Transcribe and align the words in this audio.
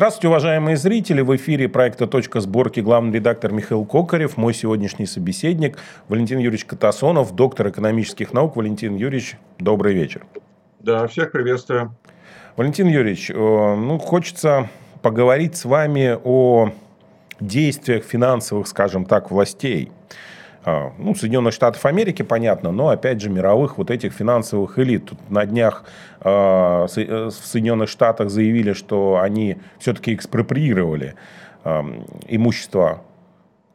Здравствуйте, 0.00 0.28
уважаемые 0.28 0.78
зрители. 0.78 1.20
В 1.20 1.36
эфире 1.36 1.68
проекта 1.68 2.06
«Точка 2.06 2.40
сборки» 2.40 2.80
главный 2.80 3.16
редактор 3.16 3.52
Михаил 3.52 3.84
Кокарев, 3.84 4.38
мой 4.38 4.54
сегодняшний 4.54 5.04
собеседник 5.04 5.76
Валентин 6.08 6.38
Юрьевич 6.38 6.64
Катасонов, 6.64 7.34
доктор 7.34 7.68
экономических 7.68 8.32
наук. 8.32 8.56
Валентин 8.56 8.96
Юрьевич, 8.96 9.36
добрый 9.58 9.92
вечер. 9.92 10.24
Да, 10.78 11.06
всех 11.06 11.32
приветствую. 11.32 11.94
Валентин 12.56 12.86
Юрьевич, 12.86 13.30
э, 13.30 13.34
ну, 13.34 13.98
хочется 13.98 14.70
поговорить 15.02 15.56
с 15.56 15.66
вами 15.66 16.18
о 16.24 16.70
действиях 17.38 18.02
финансовых, 18.04 18.68
скажем 18.68 19.04
так, 19.04 19.30
властей– 19.30 19.92
ну, 20.64 21.14
Соединенных 21.14 21.54
Штатов 21.54 21.86
Америки, 21.86 22.22
понятно, 22.22 22.70
но, 22.70 22.88
опять 22.88 23.20
же, 23.20 23.30
мировых 23.30 23.78
вот 23.78 23.90
этих 23.90 24.12
финансовых 24.12 24.78
элит. 24.78 25.06
Тут 25.06 25.30
на 25.30 25.46
днях 25.46 25.84
а, 26.20 26.86
э, 26.96 27.26
в 27.26 27.46
Соединенных 27.46 27.88
Штатах 27.88 28.30
заявили, 28.30 28.72
что 28.72 29.20
они 29.20 29.56
все-таки 29.78 30.14
экспроприировали 30.14 31.14
имущество 32.26 33.02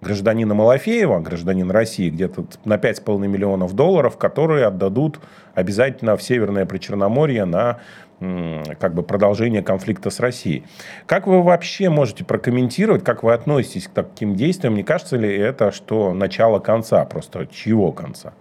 гражданина 0.05 0.53
Малафеева, 0.53 1.19
гражданина 1.19 1.73
России, 1.73 2.09
где-то 2.09 2.45
на 2.63 2.75
5,5 2.75 3.27
миллионов 3.27 3.73
долларов, 3.73 4.17
которые 4.17 4.67
отдадут 4.67 5.19
обязательно 5.55 6.15
в 6.15 6.21
Северное 6.21 6.65
Причерноморье 6.65 7.45
на 7.45 7.79
как 8.19 8.93
бы 8.93 9.03
продолжение 9.03 9.61
конфликта 9.61 10.09
с 10.09 10.19
Россией. 10.19 10.63
Как 11.05 11.27
вы 11.27 11.41
вообще 11.41 11.89
можете 11.89 12.23
прокомментировать, 12.23 13.03
как 13.03 13.23
вы 13.23 13.33
относитесь 13.33 13.87
к 13.87 13.91
таким 13.91 14.35
действиям? 14.35 14.75
Не 14.75 14.83
кажется 14.83 15.17
ли 15.17 15.33
это, 15.35 15.71
что 15.71 16.13
начало 16.13 16.59
конца, 16.59 17.03
просто 17.05 17.45
чьего 17.47 17.91
конца? 17.91 18.33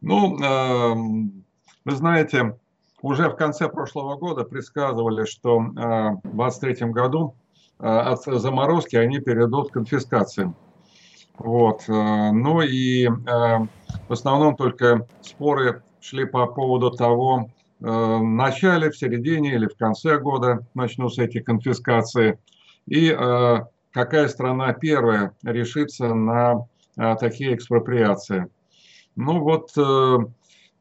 Ну, 0.00 0.42
э, 0.42 0.94
вы 1.84 1.92
знаете, 1.94 2.58
уже 3.02 3.28
в 3.28 3.36
конце 3.36 3.68
прошлого 3.68 4.16
года 4.16 4.44
предсказывали, 4.44 5.26
что 5.26 5.58
э, 5.58 5.60
в 6.24 6.36
2023 6.36 6.88
году 6.88 7.34
э, 7.78 7.84
от 7.86 8.24
заморозки 8.24 8.96
они 8.96 9.20
перейдут 9.20 9.70
к 9.70 9.74
конфискациям. 9.74 10.56
Вот. 11.38 11.84
Ну 11.88 12.60
и 12.60 13.08
в 13.08 13.68
основном 14.12 14.54
только 14.54 15.06
споры 15.22 15.82
шли 16.00 16.26
по 16.26 16.46
поводу 16.46 16.90
того, 16.90 17.48
Э, 17.61 17.61
в 17.82 18.22
начале, 18.22 18.90
в 18.90 18.96
середине 18.96 19.54
или 19.54 19.66
в 19.66 19.76
конце 19.76 20.18
года 20.18 20.66
начнутся 20.74 21.24
эти 21.24 21.40
конфискации. 21.40 22.38
И 22.86 23.10
э, 23.10 23.56
какая 23.90 24.28
страна 24.28 24.72
первая 24.72 25.34
решится 25.42 26.14
на 26.14 26.66
э, 26.96 27.16
такие 27.18 27.54
экспроприации. 27.54 28.46
Ну 29.16 29.40
вот, 29.40 29.72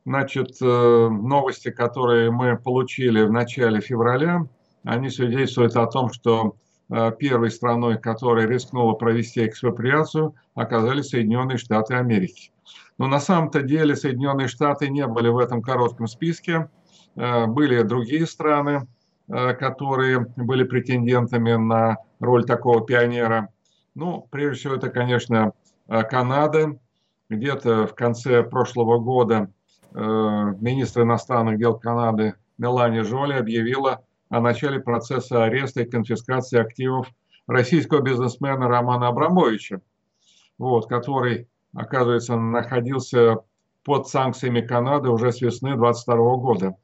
значит, 0.05 0.61
новости, 0.61 1.69
которые 1.69 2.31
мы 2.31 2.57
получили 2.57 3.23
в 3.23 3.31
начале 3.31 3.81
февраля, 3.81 4.47
они 4.85 5.09
свидетельствуют 5.09 5.75
о 5.75 5.85
том, 5.87 6.13
что 6.13 6.55
первой 7.19 7.51
страной, 7.51 7.97
которая 7.97 8.47
рискнула 8.47 8.93
провести 8.93 9.45
экспроприацию, 9.45 10.33
оказались 10.55 11.09
Соединенные 11.09 11.57
Штаты 11.57 11.95
Америки. 11.95 12.51
Но 12.97 13.07
на 13.07 13.19
самом-то 13.19 13.63
деле 13.63 13.95
Соединенные 13.95 14.47
Штаты 14.47 14.87
не 14.87 15.05
были 15.07 15.27
в 15.27 15.37
этом 15.37 15.61
коротком 15.61 16.07
списке. 16.07 16.69
Э, 17.15 17.45
были 17.47 17.81
другие 17.83 18.25
страны, 18.25 18.87
э, 19.27 19.53
которые 19.53 20.19
были 20.35 20.63
претендентами 20.63 21.53
на 21.53 21.97
роль 22.19 22.45
такого 22.45 22.85
пионера. 22.85 23.49
Ну, 23.95 24.27
прежде 24.31 24.59
всего, 24.59 24.75
это, 24.75 24.89
конечно, 24.89 25.53
э, 25.87 26.03
Канада. 26.03 26.77
Где-то 27.29 27.87
в 27.87 27.95
конце 27.95 28.43
прошлого 28.43 28.99
года 28.99 29.49
министр 29.93 31.03
иностранных 31.03 31.57
дел 31.57 31.77
Канады 31.77 32.35
Мелани 32.57 33.01
Жоли 33.01 33.33
объявила 33.33 34.03
о 34.29 34.41
начале 34.41 34.81
процесса 34.81 35.45
ареста 35.45 35.81
и 35.81 35.89
конфискации 35.89 36.59
активов 36.59 37.07
российского 37.47 38.01
бизнесмена 38.01 38.67
Романа 38.67 39.07
Абрамовича, 39.07 39.81
вот, 40.57 40.87
который, 40.87 41.47
оказывается, 41.73 42.35
находился 42.35 43.37
под 43.83 44.09
санкциями 44.09 44.61
Канады 44.61 45.09
уже 45.09 45.31
с 45.31 45.41
весны 45.41 45.75
2022 45.75 46.35
года. 46.35 46.75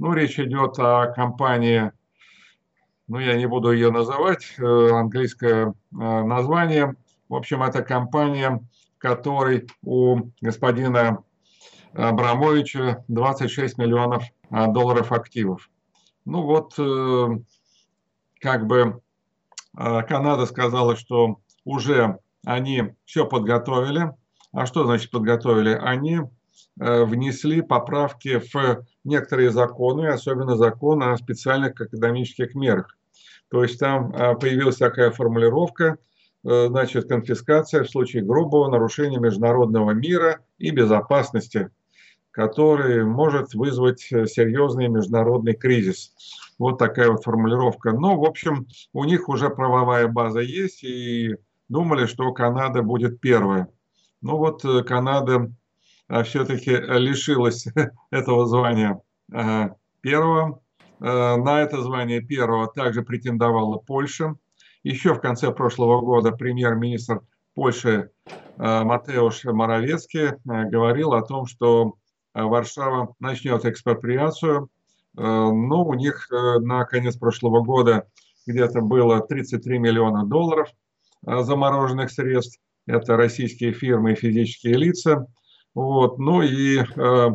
Ну, 0.00 0.14
речь 0.14 0.40
идет 0.40 0.78
о 0.78 1.08
компании, 1.08 1.92
ну, 3.06 3.18
я 3.18 3.36
не 3.36 3.44
буду 3.44 3.70
ее 3.70 3.90
называть, 3.90 4.54
э, 4.56 4.90
английское 4.92 5.66
э, 5.66 5.72
название. 5.90 6.96
В 7.28 7.34
общем, 7.34 7.62
это 7.62 7.82
компания, 7.82 8.66
которой 8.96 9.68
у 9.82 10.30
господина 10.40 11.22
Абрамовича 11.92 13.04
26 13.08 13.76
миллионов 13.76 14.24
э, 14.24 14.72
долларов 14.72 15.12
активов. 15.12 15.68
Ну 16.24 16.44
вот, 16.44 16.76
как 18.40 18.66
бы 18.66 19.02
Канада 19.74 20.46
сказала, 20.46 20.96
что 20.96 21.40
уже 21.64 22.18
они 22.46 22.94
все 23.04 23.26
подготовили. 23.26 24.14
А 24.52 24.64
что 24.64 24.86
значит 24.86 25.10
подготовили? 25.10 25.74
Они 25.74 26.20
внесли 26.76 27.62
поправки 27.62 28.40
в 28.52 28.84
некоторые 29.04 29.50
законы, 29.50 30.08
особенно 30.08 30.56
закон 30.56 31.02
о 31.02 31.16
специальных 31.16 31.80
экономических 31.80 32.54
мерах. 32.54 32.96
То 33.50 33.62
есть 33.62 33.78
там 33.78 34.12
а, 34.14 34.34
появилась 34.34 34.76
такая 34.76 35.10
формулировка, 35.10 35.98
э, 36.44 36.66
значит, 36.68 37.08
конфискация 37.08 37.82
в 37.82 37.90
случае 37.90 38.22
грубого 38.22 38.70
нарушения 38.70 39.18
международного 39.18 39.90
мира 39.90 40.40
и 40.58 40.70
безопасности, 40.70 41.70
который 42.30 43.04
может 43.04 43.54
вызвать 43.54 44.06
э, 44.12 44.26
серьезный 44.26 44.86
международный 44.86 45.54
кризис. 45.54 46.14
Вот 46.58 46.78
такая 46.78 47.10
вот 47.10 47.24
формулировка. 47.24 47.90
Но, 47.90 48.20
в 48.20 48.24
общем, 48.24 48.68
у 48.92 49.04
них 49.04 49.28
уже 49.28 49.50
правовая 49.50 50.06
база 50.06 50.40
есть, 50.40 50.84
и 50.84 51.34
думали, 51.68 52.06
что 52.06 52.32
Канада 52.32 52.82
будет 52.82 53.20
первая. 53.20 53.68
Ну 54.22 54.36
вот 54.36 54.64
э, 54.64 54.84
Канада 54.84 55.50
все-таки 56.24 56.70
лишилась 56.70 57.66
этого 58.10 58.46
звания 58.46 59.00
э, 59.32 59.68
первого. 60.00 60.60
Э, 61.00 61.36
на 61.36 61.62
это 61.62 61.82
звание 61.82 62.20
первого 62.20 62.66
также 62.66 63.02
претендовала 63.02 63.78
Польша. 63.78 64.34
Еще 64.82 65.14
в 65.14 65.20
конце 65.20 65.52
прошлого 65.52 66.00
года 66.00 66.32
премьер-министр 66.32 67.20
Польши 67.54 68.10
э, 68.26 68.82
Матеуш 68.82 69.44
Моровецкий 69.44 70.30
говорил 70.44 71.12
о 71.12 71.22
том, 71.22 71.46
что 71.46 71.94
Варшава 72.34 73.14
начнет 73.18 73.64
экспроприацию. 73.64 74.68
Ну, 75.14 75.82
у 75.82 75.94
них 75.94 76.28
на 76.30 76.84
конец 76.84 77.16
прошлого 77.16 77.60
года 77.64 78.06
где-то 78.46 78.80
было 78.80 79.20
33 79.20 79.80
миллиона 79.80 80.24
долларов 80.24 80.68
замороженных 81.22 82.12
средств. 82.12 82.60
Это 82.86 83.16
российские 83.16 83.72
фирмы 83.72 84.12
и 84.12 84.14
физические 84.14 84.74
лица– 84.76 85.26
вот, 85.74 86.18
ну 86.18 86.42
и 86.42 86.78
э, 86.78 87.28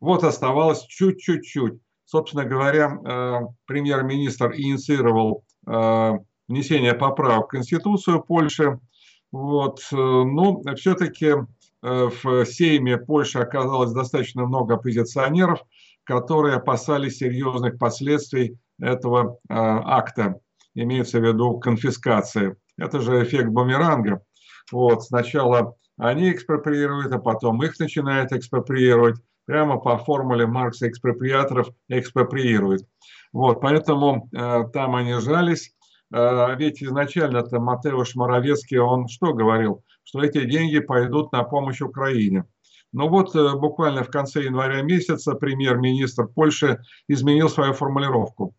вот 0.00 0.24
оставалось 0.24 0.84
чуть-чуть-чуть. 0.86 1.80
Собственно 2.04 2.44
говоря, 2.44 2.98
э, 3.04 3.40
премьер-министр 3.66 4.54
инициировал 4.54 5.44
э, 5.66 6.12
внесение 6.48 6.94
поправок 6.94 7.46
в 7.46 7.50
Конституцию 7.50 8.22
Польши. 8.22 8.78
Вот, 9.32 9.80
э, 9.92 9.96
ну, 9.96 10.62
все-таки 10.76 11.26
э, 11.26 12.10
в 12.22 12.44
Сейме 12.46 12.98
Польши 12.98 13.38
оказалось 13.38 13.92
достаточно 13.92 14.46
много 14.46 14.74
оппозиционеров, 14.74 15.60
которые 16.04 16.56
опасались 16.56 17.18
серьезных 17.18 17.78
последствий 17.78 18.58
этого 18.80 19.38
э, 19.48 19.54
акта, 19.54 20.40
имеется 20.74 21.18
в 21.18 21.24
виду 21.24 21.58
конфискации. 21.58 22.56
Это 22.78 23.00
же 23.00 23.22
эффект 23.22 23.48
бумеранга. 23.48 24.22
Вот, 24.70 25.02
сначала 25.02 25.76
они 25.98 26.30
экспроприируют, 26.30 27.12
а 27.12 27.18
потом 27.18 27.62
их 27.62 27.78
начинают 27.78 28.32
экспроприировать. 28.32 29.16
Прямо 29.44 29.78
по 29.78 29.98
формуле 29.98 30.46
Маркса 30.46 30.88
экспроприаторов 30.88 31.68
экспроприируют. 31.88 32.82
Вот, 33.32 33.60
поэтому 33.60 34.28
э, 34.32 34.64
там 34.72 34.94
они 34.94 35.14
жались. 35.14 35.74
Э, 36.14 36.54
ведь 36.56 36.82
изначально-то 36.82 37.58
Матеуш 37.58 38.14
Моровецкий, 38.14 38.78
он 38.78 39.08
что 39.08 39.32
говорил? 39.32 39.82
Что 40.04 40.22
эти 40.22 40.44
деньги 40.44 40.78
пойдут 40.78 41.32
на 41.32 41.44
помощь 41.44 41.80
Украине. 41.80 42.44
Но 42.92 43.08
вот 43.08 43.34
э, 43.34 43.54
буквально 43.54 44.04
в 44.04 44.10
конце 44.10 44.44
января 44.44 44.82
месяца 44.82 45.34
премьер-министр 45.34 46.28
Польши 46.28 46.80
изменил 47.08 47.48
свою 47.48 47.72
формулировку. 47.72 48.54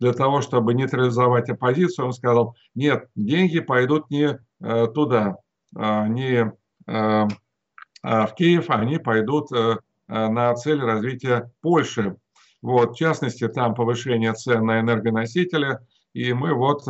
Для 0.00 0.12
того, 0.12 0.40
чтобы 0.40 0.74
нейтрализовать 0.74 1.50
оппозицию, 1.50 2.06
он 2.06 2.12
сказал, 2.12 2.56
нет, 2.74 3.08
деньги 3.16 3.58
пойдут 3.58 4.08
не 4.10 4.38
э, 4.60 4.86
туда, 4.94 5.36
э, 5.76 6.08
не 6.08 6.44
а 6.44 6.52
в 6.88 8.34
Киев, 8.36 8.70
они 8.70 8.98
пойдут 8.98 9.52
э, 9.52 9.76
э, 10.08 10.28
на 10.28 10.54
цель 10.54 10.80
развития 10.80 11.50
Польши. 11.60 12.16
Вот, 12.62 12.92
в 12.92 12.96
частности, 12.96 13.46
там 13.48 13.74
повышение 13.74 14.32
цен 14.32 14.64
на 14.64 14.80
энергоносители, 14.80 15.78
и 16.14 16.32
мы 16.32 16.54
вот 16.54 16.84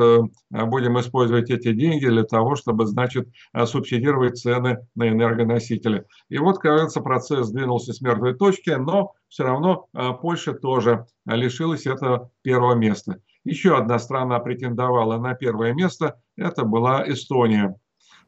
будем 0.48 0.98
использовать 0.98 1.50
эти 1.50 1.72
деньги 1.72 2.06
для 2.06 2.22
того, 2.22 2.54
чтобы, 2.54 2.86
значит, 2.86 3.28
субсидировать 3.66 4.38
цены 4.38 4.78
на 4.94 5.08
энергоносители. 5.10 6.06
И 6.30 6.38
вот, 6.38 6.58
кажется, 6.58 7.02
процесс 7.02 7.48
сдвинулся 7.48 7.92
с 7.92 8.00
мертвой 8.00 8.34
точки, 8.34 8.70
но 8.70 9.12
все 9.28 9.42
равно 9.44 9.88
Польша 10.22 10.54
тоже 10.54 11.04
лишилась 11.26 11.86
этого 11.86 12.30
первого 12.40 12.74
места. 12.74 13.20
Еще 13.44 13.76
одна 13.76 13.98
страна 13.98 14.38
претендовала 14.38 15.18
на 15.18 15.34
первое 15.34 15.74
место, 15.74 16.18
это 16.36 16.64
была 16.64 17.04
Эстония. 17.06 17.74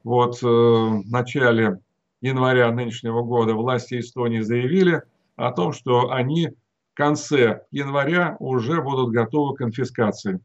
Вот 0.05 0.41
в 0.43 1.03
начале 1.07 1.81
января 2.21 2.71
нынешнего 2.73 3.23
года 3.23 3.55
власти 3.55 4.01
Эстонии 4.01 4.41
заявили 4.41 5.03
о 5.37 5.53
том, 5.53 5.73
что 5.73 6.11
они 6.11 6.49
в 6.49 6.97
конце 6.97 7.63
января 7.71 8.37
уже 8.41 8.83
будут 8.83 9.11
готовы 9.11 9.55
к 9.55 9.59
конфискации. 9.59 10.41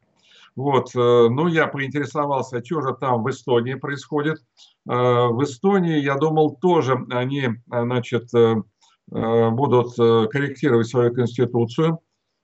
Вот, 0.56 0.94
э, 0.94 0.98
ну, 0.98 1.48
я 1.48 1.66
поинтересовался, 1.66 2.64
что 2.64 2.80
же 2.80 2.94
там 2.98 3.22
в 3.22 3.30
Эстонии 3.30 3.74
происходит. 3.74 4.38
Э, 4.88 5.26
в 5.28 5.42
Эстонии, 5.44 6.00
я 6.00 6.16
думал, 6.16 6.56
тоже 6.56 6.96
они, 7.10 7.42
э, 7.42 7.50
значит, 7.68 8.30
будут 9.08 9.94
корректировать 9.94 10.88
свою 10.88 11.14
конституцию, 11.14 12.00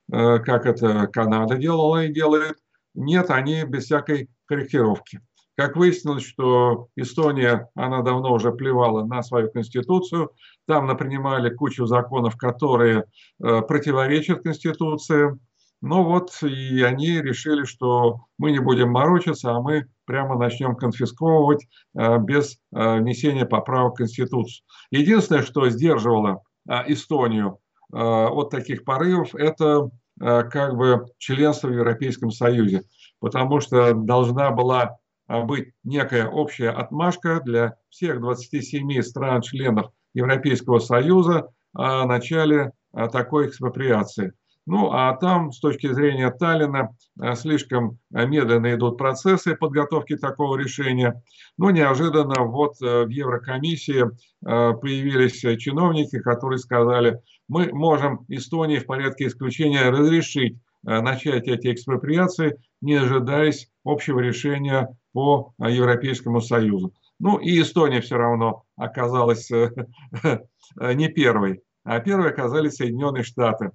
как 0.09 0.65
это 0.65 1.09
Канада 1.09 1.57
делала 1.57 2.05
и 2.05 2.13
делает. 2.13 2.57
Нет, 2.95 3.31
они 3.31 3.65
без 3.65 3.87
всякой 3.87 4.31
корректировки. 4.47 5.21
Как 5.57 5.77
выяснилось, 5.77 6.25
что 6.25 6.89
Эстония, 6.97 7.69
она 7.75 8.03
давно 8.03 8.33
уже 8.33 8.53
плевала 8.53 9.05
на 9.05 9.23
свою 9.23 9.51
конституцию, 9.51 10.31
там 10.67 10.87
напринимали 10.87 11.55
кучу 11.55 11.87
законов, 11.87 12.37
которые 12.37 13.05
противоречат 13.39 14.43
конституции, 14.43 15.39
ну 15.83 16.05
вот 16.05 16.31
и 16.45 16.81
они 16.83 17.21
решили, 17.21 17.65
что 17.65 18.27
мы 18.39 18.53
не 18.53 18.61
будем 18.61 18.91
морочиться, 18.91 19.51
а 19.51 19.61
мы 19.61 19.87
прямо 20.05 20.39
начнем 20.39 20.77
конфисковывать 20.77 21.67
э, 21.97 22.19
без 22.19 22.57
э, 22.73 22.99
внесения 22.99 23.45
поправок 23.45 23.95
в 23.95 23.97
Конституцию. 23.97 24.65
Единственное, 24.93 25.43
что 25.43 25.69
сдерживало 25.69 26.43
э, 26.69 26.75
Эстонию 26.87 27.59
от 27.95 28.49
таких 28.49 28.87
порывов, 28.87 29.35
это 29.35 29.91
как 30.19 30.77
бы 30.79 31.05
членство 31.19 31.69
в 31.69 31.75
Европейском 31.75 32.31
Союзе, 32.31 32.85
потому 33.21 33.61
что 33.61 33.93
должна 33.93 34.51
была 34.51 34.97
быть 35.41 35.73
некая 35.85 36.29
общая 36.29 36.71
отмашка 36.71 37.41
для 37.41 37.77
всех 37.89 38.21
27 38.21 39.03
стран-членов 39.03 39.91
Европейского 40.15 40.79
Союза 40.79 41.49
о 41.73 42.05
начале 42.05 42.73
такой 43.11 43.49
экспроприации. 43.49 44.35
Ну, 44.65 44.93
а 44.93 45.17
там, 45.17 45.51
с 45.51 45.59
точки 45.59 45.93
зрения 45.93 46.31
Таллина, 46.31 46.95
э, 47.21 47.35
слишком 47.35 47.99
медленно 48.11 48.73
идут 48.75 48.97
процессы 48.97 49.57
подготовки 49.57 50.17
такого 50.17 50.57
решения. 50.57 51.21
Но 51.59 51.73
неожиданно 51.73 52.45
вот 52.45 52.81
э, 52.81 53.05
в 53.05 53.09
Еврокомиссии 53.09 54.05
появились 54.41 55.41
чиновники, 55.61 56.19
которые 56.21 56.59
сказали, 56.59 57.21
мы 57.49 57.73
можем 57.73 58.25
Эстонии 58.29 58.79
в 58.79 58.87
порядке 58.87 59.27
исключения 59.27 59.89
разрешить 59.89 60.59
начать 60.83 61.47
эти 61.47 61.73
экспроприации, 61.73 62.59
не 62.81 62.95
ожидаясь 62.95 63.69
общего 63.85 64.19
решения 64.19 64.89
по 65.13 65.55
Европейскому 65.59 66.41
Союзу. 66.41 66.95
Ну 67.19 67.39
и 67.39 67.61
Эстония 67.61 68.01
все 68.01 68.17
равно 68.17 68.65
оказалась 68.77 69.51
не 70.81 71.09
первой, 71.09 71.63
а 71.85 72.01
первой 72.01 72.31
оказались 72.31 72.77
Соединенные 72.77 73.25
Штаты. 73.25 73.73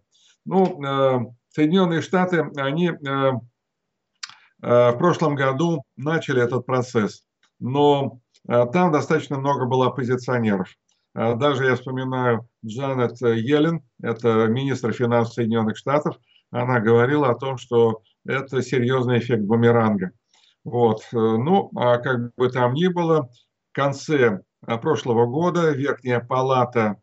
Ну, 0.47 0.81
э, 0.81 1.25
Соединенные 1.49 2.01
Штаты, 2.01 2.49
они 2.55 2.89
э, 2.89 2.93
э, 3.03 3.31
в 4.61 4.97
прошлом 4.97 5.35
году 5.35 5.83
начали 5.97 6.41
этот 6.41 6.65
процесс, 6.65 7.23
но 7.59 8.19
там 8.45 8.93
достаточно 8.93 9.37
много 9.37 9.65
было 9.65 9.87
оппозиционеров. 9.87 10.73
Даже 11.13 11.65
я 11.65 11.75
вспоминаю 11.75 12.47
Джанет 12.65 13.19
Йеллен, 13.19 13.81
это 14.01 14.47
министр 14.47 14.93
финансов 14.93 15.33
Соединенных 15.33 15.75
Штатов, 15.75 16.15
она 16.49 16.79
говорила 16.79 17.29
о 17.29 17.35
том, 17.35 17.57
что 17.57 18.03
это 18.25 18.61
серьезный 18.61 19.19
эффект 19.19 19.43
бумеранга. 19.43 20.11
Вот. 20.67 21.01
Ну, 21.11 21.71
а 21.75 21.97
как 21.97 22.35
бы 22.35 22.49
там 22.49 22.73
ни 22.73 22.87
было, 22.87 23.29
в 23.71 23.75
конце 23.75 24.41
прошлого 24.81 25.25
года 25.25 25.71
Верхняя 25.71 26.19
палата, 26.19 26.97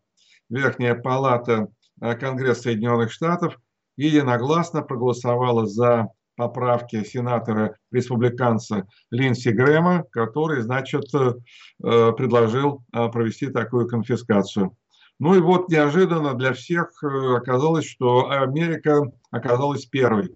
Верхняя 0.48 0.94
палата 0.94 1.68
Э, 2.00 2.14
Конгресс 2.14 2.62
Соединенных 2.62 3.12
Штатов 3.12 3.58
единогласно 3.96 4.82
проголосовала 4.82 5.66
за 5.66 6.08
поправки 6.36 7.04
сенатора-республиканца 7.04 8.88
Линси 9.10 9.50
Грэма, 9.50 10.04
который, 10.10 10.62
значит, 10.62 11.04
э, 11.14 11.32
предложил 11.78 12.84
э, 12.92 13.08
провести 13.08 13.46
такую 13.48 13.86
конфискацию. 13.88 14.76
Ну 15.20 15.36
и 15.36 15.40
вот 15.40 15.68
неожиданно 15.68 16.34
для 16.34 16.52
всех 16.54 16.90
оказалось, 17.02 17.86
что 17.86 18.30
Америка 18.30 19.12
оказалась 19.30 19.86
первой. 19.86 20.34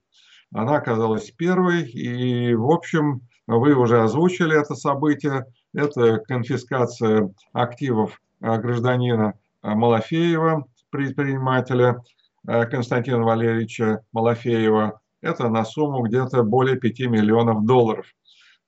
Она 0.52 0.76
оказалась 0.76 1.30
первой, 1.30 1.82
и, 1.82 2.54
в 2.54 2.70
общем, 2.70 3.22
вы 3.46 3.74
уже 3.74 4.02
озвучили 4.02 4.58
это 4.58 4.74
событие. 4.74 5.44
Это 5.74 6.18
конфискация 6.18 7.32
активов 7.52 8.20
гражданина 8.40 9.34
Малафеева, 9.62 10.64
предпринимателя 10.90 12.02
э, 12.46 12.66
Константина 12.66 13.24
Валерьевича 13.24 14.02
Малафеева. 14.12 15.00
Это 15.20 15.48
на 15.48 15.64
сумму 15.64 16.02
где-то 16.02 16.42
более 16.42 16.76
5 16.76 17.00
миллионов 17.00 17.64
долларов. 17.64 18.06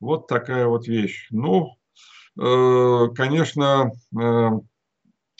Вот 0.01 0.27
такая 0.27 0.67
вот 0.67 0.87
вещь. 0.87 1.29
Ну, 1.31 1.77
э, 2.41 3.09
конечно, 3.15 3.91
э, 4.19 4.51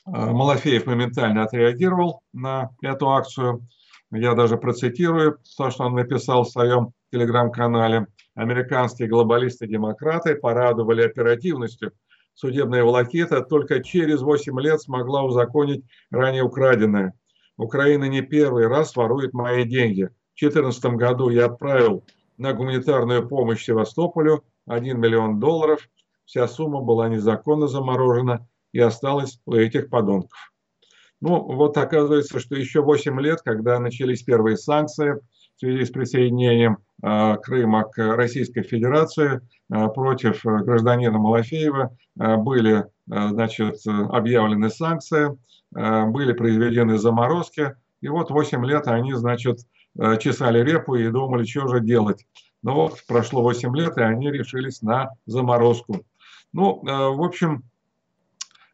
Малафеев 0.07 0.87
моментально 0.87 1.45
отреагировал 1.45 2.23
на 2.33 2.71
эту 2.83 3.11
акцию. 3.11 3.67
Я 4.13 4.35
даже 4.35 4.57
процитирую 4.57 5.39
то, 5.57 5.71
что 5.71 5.85
он 5.85 5.95
написал 5.95 6.45
в 6.45 6.51
своем 6.51 6.93
телеграм-канале. 7.13 8.07
Американские 8.35 9.09
глобалисты-демократы 9.09 10.35
порадовали 10.35 11.03
оперативностью– 11.03 11.93
судебная 12.41 12.85
волокита 12.85 13.43
только 13.43 13.83
через 13.83 14.23
8 14.23 14.59
лет 14.61 14.81
смогла 14.81 15.23
узаконить 15.23 15.85
ранее 16.11 16.43
украденное. 16.43 17.13
Украина 17.57 18.05
не 18.05 18.23
первый 18.23 18.67
раз 18.67 18.97
ворует 18.97 19.35
мои 19.35 19.65
деньги. 19.65 20.05
В 20.35 20.41
2014 20.41 20.85
году 20.97 21.29
я 21.29 21.47
отправил 21.47 22.05
на 22.39 22.55
гуманитарную 22.55 23.29
помощь 23.29 23.65
Севастополю 23.65 24.43
1 24.67 24.99
миллион 24.99 25.39
долларов. 25.39 25.87
Вся 26.25 26.49
сумма 26.49 26.81
была 26.81 27.11
незаконно 27.11 27.67
заморожена 27.67 28.49
и 28.73 28.81
осталась 28.81 29.39
у 29.45 29.55
этих 29.55 29.91
подонков. 29.91 30.50
Ну, 31.21 31.41
вот 31.43 31.77
оказывается, 31.77 32.41
что 32.41 32.57
еще 32.57 32.83
8 32.83 33.21
лет, 33.21 33.41
когда 33.43 33.79
начались 33.79 34.23
первые 34.23 34.57
санкции 34.57 35.21
в 35.57 35.61
связи 35.61 35.85
с 35.85 35.91
присоединением 35.91 36.79
Э, 37.03 37.37
Крыма 37.43 37.85
к 37.85 37.99
Российской 38.17 38.63
Федерации 38.63 39.41
э, 39.73 39.89
против 39.89 40.45
э, 40.45 40.59
гражданина 40.59 41.19
Малафеева 41.19 41.97
были 42.17 42.85
значит, 43.07 43.79
объявлены 43.87 44.69
санкции, 44.69 45.37
были 45.73 46.33
произведены 46.33 46.99
заморозки, 46.99 47.75
и 48.03 48.09
вот 48.09 48.31
8 48.31 48.65
лет 48.67 48.87
они, 48.87 49.15
значит, 49.15 49.61
чесали 50.21 50.63
репу 50.63 50.97
и 50.97 51.09
думали, 51.09 51.45
что 51.45 51.67
же 51.67 51.81
делать. 51.81 52.27
Но 52.63 52.75
вот 52.75 53.03
прошло 53.09 53.43
8 53.43 53.75
лет, 53.75 53.97
и 53.97 54.03
они 54.03 54.31
решились 54.31 54.83
на 54.83 55.11
заморозку. 55.25 56.05
Ну, 56.53 56.81
в 56.83 57.25
общем, 57.25 57.65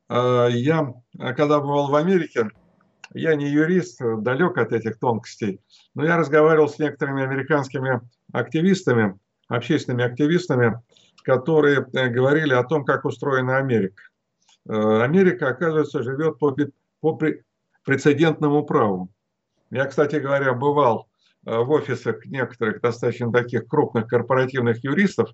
я, 0.08 0.94
когда 1.18 1.60
бывал 1.60 1.90
в 1.90 1.94
Америке, 1.94 2.50
я 3.14 3.34
не 3.34 3.48
юрист, 3.48 4.00
далек 4.00 4.58
от 4.58 4.72
этих 4.72 4.98
тонкостей, 4.98 5.60
но 5.94 6.04
я 6.04 6.16
разговаривал 6.16 6.68
с 6.68 6.78
некоторыми 6.78 7.22
американскими 7.22 8.00
активистами, 8.32 9.18
общественными 9.48 10.04
активистами, 10.04 10.80
которые 11.24 11.86
э, 11.92 12.08
говорили 12.08 12.54
о 12.54 12.64
том, 12.64 12.84
как 12.84 13.04
устроена 13.04 13.58
Америка. 13.58 14.02
Э, 14.68 15.02
Америка, 15.02 15.48
оказывается, 15.48 16.02
живет 16.02 16.38
по, 16.38 16.56
по 17.00 17.18
прецедентному 17.84 18.64
праву. 18.64 19.10
Я, 19.70 19.86
кстати 19.86 20.16
говоря, 20.16 20.52
бывал 20.52 21.08
э, 21.44 21.56
в 21.56 21.70
офисах 21.70 22.24
некоторых 22.26 22.80
достаточно 22.80 23.32
таких 23.32 23.66
крупных 23.66 24.06
корпоративных 24.06 24.84
юристов. 24.84 25.30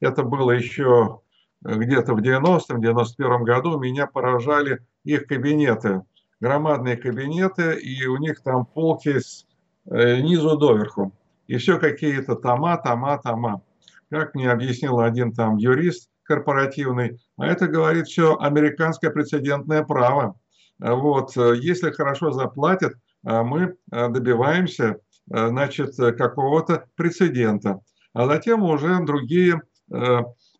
Это 0.00 0.22
было 0.22 0.52
еще 0.52 1.20
где-то 1.64 2.14
в 2.14 2.20
90-м, 2.20 2.80
91 2.80 3.42
году. 3.42 3.78
Меня 3.78 4.06
поражали 4.06 4.80
их 5.04 5.26
кабинеты 5.26 6.02
громадные 6.44 6.98
кабинеты, 6.98 7.74
и 7.74 8.06
у 8.06 8.18
них 8.18 8.42
там 8.42 8.66
полки 8.66 9.18
с 9.18 9.46
э, 9.86 10.20
низу 10.20 10.58
доверху. 10.58 11.10
И 11.46 11.56
все 11.56 11.78
какие-то 11.78 12.34
тома, 12.36 12.76
тома, 12.76 13.18
тома. 13.18 13.62
Как 14.10 14.34
мне 14.34 14.50
объяснил 14.50 15.00
один 15.00 15.32
там 15.32 15.56
юрист 15.56 16.10
корпоративный, 16.22 17.18
а 17.38 17.46
это 17.46 17.66
говорит 17.66 18.06
все 18.06 18.36
американское 18.38 19.10
прецедентное 19.10 19.82
право. 19.82 20.38
Вот, 20.78 21.34
если 21.36 21.90
хорошо 21.90 22.30
заплатят, 22.30 22.92
э, 22.92 23.42
мы 23.42 23.76
э, 23.90 24.08
добиваемся 24.08 24.98
значит, 25.26 25.96
какого-то 25.96 26.84
прецедента. 26.96 27.80
А 28.12 28.26
затем 28.26 28.62
уже 28.62 29.02
другие 29.06 29.62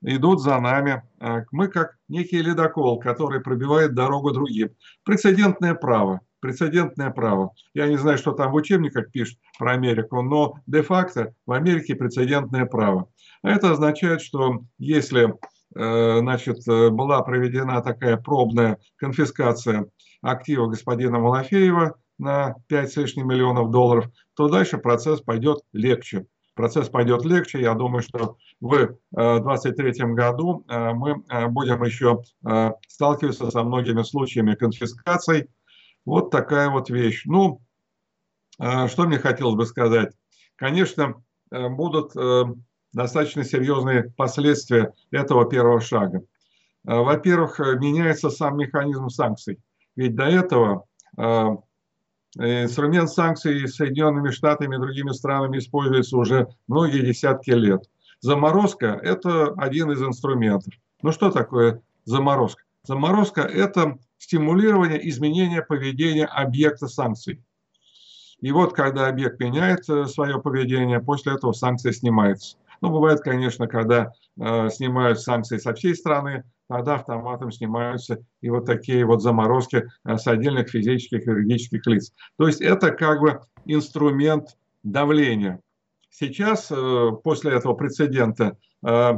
идут 0.04 0.40
за 0.40 0.60
нами. 0.60 1.02
Мы 1.50 1.68
как 1.68 1.96
некий 2.08 2.40
ледокол, 2.40 3.00
который 3.00 3.40
пробивает 3.40 3.94
дорогу 3.94 4.30
другим. 4.30 4.70
Прецедентное 5.04 5.74
право. 5.74 6.20
Прецедентное 6.40 7.10
право. 7.10 7.52
Я 7.72 7.88
не 7.88 7.96
знаю, 7.96 8.18
что 8.18 8.32
там 8.32 8.52
в 8.52 8.54
учебниках 8.54 9.10
пишут 9.10 9.38
про 9.58 9.72
Америку, 9.72 10.22
но 10.22 10.56
де-факто 10.66 11.34
в 11.46 11.52
Америке 11.52 11.94
прецедентное 11.94 12.66
право. 12.66 13.08
Это 13.42 13.70
означает, 13.70 14.20
что 14.20 14.60
если 14.78 15.34
значит, 15.74 16.58
была 16.66 17.22
проведена 17.22 17.82
такая 17.82 18.16
пробная 18.16 18.78
конфискация 18.96 19.86
актива 20.22 20.66
господина 20.66 21.18
Малафеева 21.18 21.96
на 22.18 22.54
5 22.68 22.92
с 22.92 22.96
лишним 22.96 23.28
миллионов 23.28 23.70
долларов, 23.70 24.06
то 24.36 24.48
дальше 24.48 24.78
процесс 24.78 25.20
пойдет 25.20 25.62
легче. 25.72 26.26
Процесс 26.54 26.88
пойдет 26.88 27.24
легче. 27.24 27.60
Я 27.60 27.74
думаю, 27.74 28.02
что 28.02 28.36
в 28.60 28.70
2023 29.10 29.90
э, 29.90 30.06
году 30.14 30.64
э, 30.68 30.92
мы 30.92 31.24
э, 31.28 31.46
будем 31.48 31.82
еще 31.82 32.22
сталкиваться 32.88 33.50
со 33.50 33.64
многими 33.64 34.02
случаями 34.02 34.54
конфискаций. 34.54 35.48
Вот 36.04 36.30
такая 36.30 36.70
вот 36.70 36.90
вещь. 36.90 37.22
Ну, 37.24 37.60
что 38.56 39.04
мне 39.04 39.18
хотелось 39.18 39.56
бы 39.56 39.66
сказать? 39.66 40.12
Конечно, 40.56 41.14
будут 41.50 42.12
достаточно 42.92 43.42
серьезные 43.42 44.12
последствия 44.16 44.92
этого 45.10 45.48
первого 45.48 45.80
шага. 45.80 46.22
Во-первых, 46.84 47.58
меняется 47.58 48.28
сам 48.28 48.58
механизм 48.58 49.08
санкций. 49.08 49.58
Ведь 49.96 50.14
до 50.14 50.24
этого 50.24 50.84
инструмент 52.36 53.10
санкций 53.10 53.68
Соединенными 53.68 54.30
Штатами 54.30 54.76
и 54.76 54.80
другими 54.80 55.10
странами 55.12 55.58
используется 55.58 56.16
уже 56.16 56.48
многие 56.66 57.04
десятки 57.04 57.50
лет. 57.50 57.88
Заморозка– 58.20 58.86
это 59.02 59.52
один 59.56 59.90
из 59.90 60.02
инструментов. 60.02 60.72
Ну 61.02 61.12
что 61.12 61.30
такое 61.30 61.82
заморозка? 62.04 62.62
Заморозка– 62.82 63.40
это 63.42 63.98
стимулирование 64.18 65.08
изменения 65.08 65.62
поведения 65.62 66.24
объекта 66.24 66.88
санкций. 66.88 67.42
И 68.40 68.52
вот 68.52 68.74
когда 68.74 69.08
объект 69.08 69.40
меняет 69.40 69.88
э, 69.88 70.06
свое 70.06 70.40
поведение, 70.40 71.00
после 71.00 71.34
этого 71.34 71.52
санкция 71.52 71.92
снимается. 71.92 72.56
Ну, 72.84 72.90
бывает, 72.90 73.20
конечно, 73.20 73.66
когда 73.66 74.12
э, 74.38 74.68
снимают 74.68 75.18
санкции 75.18 75.56
со 75.56 75.72
всей 75.72 75.94
страны, 75.94 76.44
тогда 76.68 76.96
автоматом 76.96 77.50
снимаются 77.50 78.18
и 78.42 78.50
вот 78.50 78.66
такие 78.66 79.06
вот 79.06 79.22
заморозки 79.22 79.88
э, 80.04 80.18
с 80.18 80.26
отдельных 80.26 80.68
физических 80.68 81.26
и 81.26 81.30
юридических 81.30 81.86
лиц. 81.86 82.12
То 82.36 82.46
есть 82.46 82.60
это 82.60 82.90
как 82.90 83.22
бы 83.22 83.40
инструмент 83.64 84.58
давления. 84.82 85.62
Сейчас, 86.10 86.70
э, 86.70 87.10
после 87.24 87.52
этого 87.52 87.72
прецедента, 87.72 88.58
э, 88.82 89.14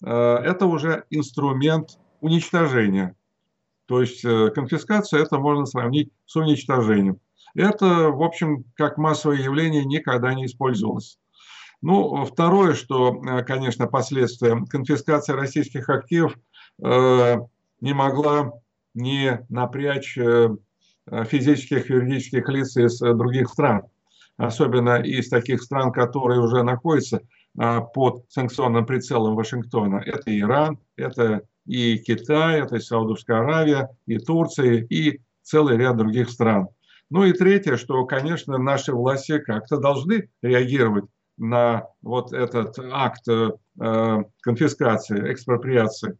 это 0.00 0.64
уже 0.64 1.04
инструмент 1.10 1.98
уничтожения. 2.22 3.14
То 3.84 4.00
есть 4.00 4.22
конфискация 4.54 5.20
это 5.20 5.38
можно 5.38 5.66
сравнить 5.66 6.10
с 6.24 6.34
уничтожением. 6.34 7.20
Это, 7.54 8.08
в 8.08 8.22
общем, 8.22 8.64
как 8.74 8.96
массовое 8.96 9.36
явление 9.36 9.84
никогда 9.84 10.32
не 10.32 10.46
использовалось. 10.46 11.18
Ну, 11.82 12.24
второе, 12.24 12.74
что, 12.74 13.20
конечно, 13.46 13.86
последствия 13.86 14.64
конфискации 14.70 15.32
российских 15.32 15.88
активов 15.88 16.36
Э, 16.80 17.36
не 17.80 17.94
могла 17.94 18.52
не 18.94 19.44
напрячь 19.48 20.16
э, 20.18 20.48
физических 21.26 21.90
юридических 21.90 22.48
лиц 22.48 22.76
из 22.76 23.02
э, 23.02 23.14
других 23.14 23.48
стран, 23.48 23.82
особенно 24.36 25.00
из 25.02 25.28
таких 25.28 25.62
стран, 25.62 25.92
которые 25.92 26.40
уже 26.40 26.62
находятся 26.62 27.20
под 27.54 28.24
санкционным 28.30 28.86
прицелом 28.86 29.34
Вашингтона. 29.34 30.02
Это 30.06 30.38
Иран, 30.38 30.78
это 30.96 31.42
и 31.66 31.98
Китай, 31.98 32.62
это 32.62 32.76
и 32.76 32.80
Саудовская 32.80 33.40
Аравия, 33.40 33.90
и 34.06 34.16
Турция, 34.16 34.86
и 34.88 35.20
целый 35.42 35.76
ряд 35.76 35.98
других 35.98 36.30
стран. 36.30 36.68
Ну 37.10 37.24
и 37.24 37.32
третье, 37.34 37.76
что, 37.76 38.06
конечно, 38.06 38.56
наши 38.56 38.94
власти 38.94 39.38
как-то 39.38 39.76
должны 39.76 40.30
реагировать 40.40 41.04
на 41.42 41.88
вот 42.02 42.32
этот 42.32 42.78
акт 42.78 43.26
э, 43.28 43.50
конфискации, 44.42 45.32
экспроприации. 45.32 46.16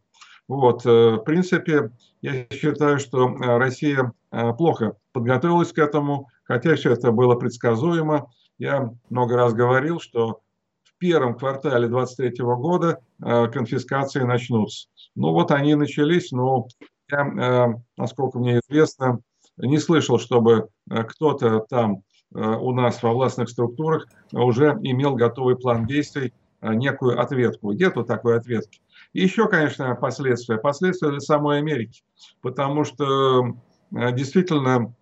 Вот, 0.49 0.85
э, 0.85 1.15
в 1.15 1.19
принципе, 1.19 1.91
я 2.21 2.45
считаю, 2.51 2.99
что 2.99 3.29
э, 3.29 3.57
Россия 3.57 4.11
плохо 4.57 4.97
подготовилась 5.13 5.71
к 5.71 5.77
этому, 5.77 6.27
хотя 6.43 6.75
все 6.75 6.91
это 6.91 7.11
было 7.11 7.35
предсказуемо. 7.35 8.29
Я 8.57 8.91
много 9.09 9.37
раз 9.37 9.53
говорил, 9.53 10.01
что 10.01 10.41
в 10.83 10.97
первом 10.97 11.37
квартале 11.37 11.87
2023 11.87 12.45
года 12.45 12.99
конфискации 13.19 14.21
начнутся. 14.21 14.89
Ну 15.15 15.31
вот 15.31 15.51
они 15.51 15.75
начались, 15.75 16.31
но 16.31 16.67
я, 17.11 17.75
насколько 17.95 18.39
мне 18.39 18.59
известно, 18.59 19.19
не 19.57 19.77
слышал, 19.77 20.17
чтобы 20.17 20.69
кто-то 20.89 21.59
там 21.69 22.03
у 22.33 22.73
нас 22.73 23.01
во 23.03 23.13
властных 23.13 23.49
структурах 23.49 24.07
уже 24.31 24.77
имел 24.81 25.15
готовый 25.15 25.55
план 25.55 25.85
действий, 25.85 26.33
некую 26.61 27.19
ответку. 27.21 27.71
Нету 27.73 28.03
такой 28.03 28.37
ответки. 28.37 28.81
И 29.13 29.21
еще, 29.21 29.47
конечно, 29.47 29.95
последствия. 29.95 30.57
Последствия 30.57 31.09
для 31.09 31.19
самой 31.19 31.59
Америки. 31.59 32.03
Потому 32.41 32.83
что 32.83 33.55
э, 33.95 34.11
действительно 34.13 34.93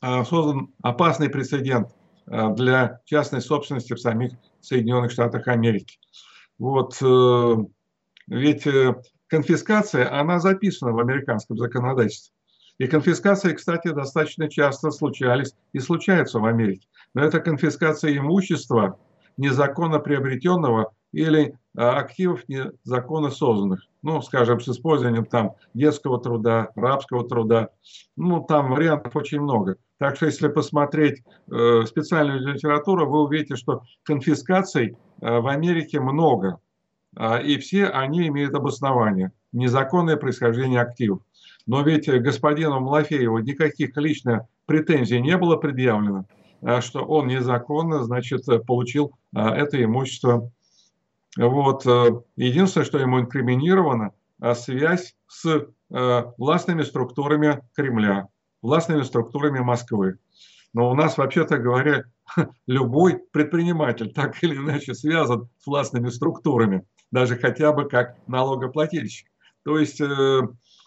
э, 0.00 0.24
создан 0.24 0.72
опасный 0.82 1.28
прецедент 1.28 1.88
э, 2.26 2.54
для 2.54 3.00
частной 3.04 3.42
собственности 3.42 3.92
в 3.92 4.00
самих 4.00 4.32
Соединенных 4.60 5.10
Штатах 5.10 5.48
Америки. 5.48 5.98
Вот, 6.58 6.94
ведь 8.28 8.68
конфискация, 9.26 10.20
она 10.20 10.38
записана 10.38 10.92
в 10.92 11.00
американском 11.00 11.58
законодательстве. 11.58 12.32
И 12.78 12.86
конфискации, 12.86 13.52
кстати, 13.54 13.88
достаточно 13.88 14.48
часто 14.48 14.90
случались 14.90 15.54
и 15.72 15.78
случаются 15.78 16.40
в 16.40 16.46
Америке. 16.46 16.88
Но 17.14 17.22
это 17.22 17.40
конфискация 17.40 18.16
имущества, 18.16 18.98
незаконно 19.36 19.98
приобретенного 19.98 20.92
или 21.12 21.54
а, 21.76 21.98
активов 21.98 22.48
незаконно 22.48 23.30
созданных. 23.30 23.86
Ну, 24.02 24.20
скажем, 24.20 24.60
с 24.60 24.68
использованием 24.68 25.24
там 25.24 25.52
детского 25.74 26.20
труда, 26.20 26.70
рабского 26.74 27.28
труда. 27.28 27.68
Ну, 28.16 28.42
там 28.42 28.70
вариантов 28.70 29.14
очень 29.14 29.40
много. 29.40 29.76
Так 29.98 30.16
что, 30.16 30.26
если 30.26 30.48
посмотреть 30.48 31.22
э, 31.48 31.84
специальную 31.86 32.40
литературу, 32.40 33.08
вы 33.08 33.22
увидите, 33.22 33.54
что 33.54 33.82
конфискаций 34.02 34.96
э, 35.20 35.38
в 35.38 35.46
Америке 35.46 36.00
много. 36.00 36.58
Э, 37.16 37.40
и 37.40 37.56
все 37.58 37.86
они 37.86 38.26
имеют 38.26 38.54
обоснование. 38.54 39.30
Незаконное 39.52 40.16
происхождение 40.16 40.80
активов. 40.80 41.20
Но 41.66 41.82
ведь 41.82 42.08
господину 42.08 42.80
Малафееву 42.80 43.38
никаких 43.38 43.96
лично 43.96 44.48
претензий 44.66 45.20
не 45.20 45.36
было 45.36 45.56
предъявлено, 45.56 46.26
э, 46.62 46.80
что 46.80 47.04
он 47.04 47.28
незаконно, 47.28 48.04
значит, 48.04 48.44
получил 48.66 49.12
э, 49.34 49.40
это 49.40 49.82
имущество 49.82 50.50
вот. 51.36 51.86
Э, 51.86 52.20
единственное, 52.36 52.84
что 52.84 52.98
ему 52.98 53.20
инкриминировано, 53.20 54.12
э, 54.40 54.54
связь 54.54 55.14
с 55.28 55.66
э, 55.90 56.22
властными 56.36 56.82
структурами 56.82 57.62
Кремля, 57.74 58.28
властными 58.60 59.02
структурами 59.02 59.60
Москвы. 59.60 60.18
Но 60.74 60.90
у 60.90 60.94
нас, 60.94 61.16
вообще-то 61.16 61.58
говоря, 61.58 62.04
любой 62.66 63.18
предприниматель 63.32 64.12
так 64.12 64.42
или 64.42 64.56
иначе 64.56 64.94
связан 64.94 65.48
с 65.58 65.66
властными 65.66 66.08
структурами, 66.08 66.84
даже 67.10 67.36
хотя 67.36 67.72
бы 67.72 67.88
как 67.88 68.16
налогоплательщик. 68.26 69.28
То 69.64 69.78
есть 69.78 70.00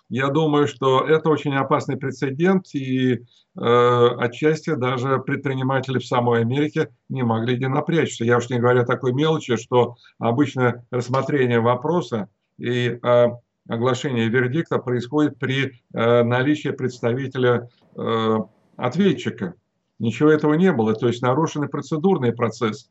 я 0.10 0.30
думаю, 0.30 0.68
что 0.68 1.06
это 1.06 1.30
очень 1.30 1.56
опасный 1.56 1.98
прецедент, 1.98 2.68
и 2.76 3.14
э, 3.14 3.20
отчасти 3.56 4.76
даже 4.76 5.20
предприниматели 5.20 5.98
в 5.98 6.06
самой 6.06 6.42
Америке 6.42 6.90
не 7.10 7.24
могли 7.24 7.58
не 7.58 7.68
напрячься. 7.68 8.24
Я 8.24 8.38
уж 8.38 8.50
не 8.50 8.60
говорю 8.60 8.82
о 8.82 8.86
такой 8.86 9.14
мелочи, 9.14 9.56
что 9.56 9.96
обычно 10.20 10.86
рассмотрение 10.92 11.60
вопроса 11.60 12.30
и 12.60 13.00
э, 13.02 13.26
оглашение 13.68 14.30
вердикта 14.30 14.78
происходит 14.78 15.40
при 15.40 15.72
э, 15.94 16.24
наличии 16.24 16.70
представителя 16.70 17.70
э, 17.96 18.38
ответчика. 18.78 19.56
Ничего 19.98 20.30
этого 20.30 20.54
не 20.54 20.72
было, 20.72 20.94
то 20.94 21.08
есть 21.08 21.22
нарушены 21.22 21.68
процедурные 21.68 22.34
процессы. 22.34 22.90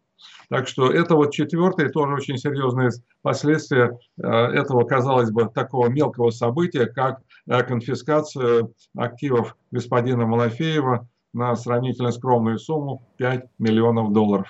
Так 0.49 0.69
что 0.69 0.91
это 0.91 1.15
вот 1.15 1.33
четвертое, 1.33 1.89
тоже 1.89 2.15
очень 2.15 2.39
серьезные 2.39 2.91
последствия 3.23 3.99
э, 4.17 4.27
этого, 4.27 4.85
казалось 4.85 5.31
бы, 5.31 5.49
такого 5.49 5.89
мелкого 5.89 6.31
события, 6.31 6.87
как 6.87 7.21
э, 7.47 7.63
конфискация 7.63 8.69
активов 8.97 9.57
господина 9.71 10.27
Малафеева 10.27 11.09
на 11.33 11.57
сравнительно 11.57 12.13
скромную 12.13 12.59
сумму 12.59 13.03
5 13.17 13.47
миллионов 13.59 14.13
долларов. 14.13 14.49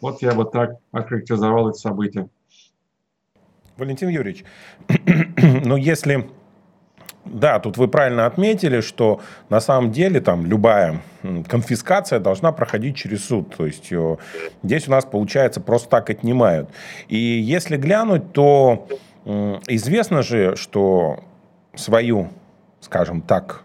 Вот 0.00 0.22
я 0.22 0.32
вот 0.32 0.52
так 0.52 0.76
охарактеризовал 0.92 1.68
это 1.68 1.78
событие. 1.78 2.28
Валентин 3.76 4.08
Юрьевич, 4.08 4.44
но 5.64 5.76
если 5.76 6.28
Да, 7.32 7.58
тут 7.58 7.76
вы 7.76 7.88
правильно 7.88 8.26
отметили, 8.26 8.80
что 8.80 9.20
на 9.48 9.60
самом 9.60 9.92
деле 9.92 10.20
там 10.20 10.46
любая 10.46 11.00
конфискация 11.48 12.20
должна 12.20 12.52
проходить 12.52 12.96
через 12.96 13.24
суд. 13.24 13.54
То 13.56 13.66
есть 13.66 13.88
э, 13.92 14.16
здесь 14.62 14.88
у 14.88 14.90
нас 14.90 15.04
получается 15.04 15.60
просто 15.60 15.88
так 15.88 16.10
отнимают. 16.10 16.70
И 17.08 17.16
если 17.16 17.76
глянуть, 17.76 18.32
то 18.32 18.86
известно 19.24 20.22
же, 20.22 20.56
что 20.56 21.20
свою, 21.74 22.28
скажем 22.80 23.20
так, 23.20 23.62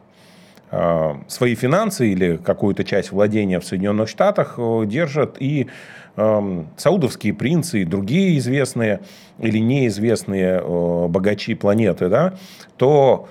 э, 0.72 1.14
свои 1.28 1.56
финансы 1.56 2.10
или 2.10 2.38
какую-то 2.38 2.84
часть 2.84 3.12
владения 3.12 3.60
в 3.60 3.66
Соединенных 3.66 4.10
Штатах 4.10 4.56
э, 4.58 4.84
держат 4.86 5.38
и 5.40 5.68
эм, 6.18 6.68
саудовские 6.76 7.34
принцы 7.34 7.84
и 7.84 7.86
другие 7.86 8.38
известные 8.40 9.02
или 9.40 9.60
неизвестные 9.60 10.62
богачи 11.08 11.56
планеты, 11.56 12.10
да, 12.10 12.34
то 12.78 13.28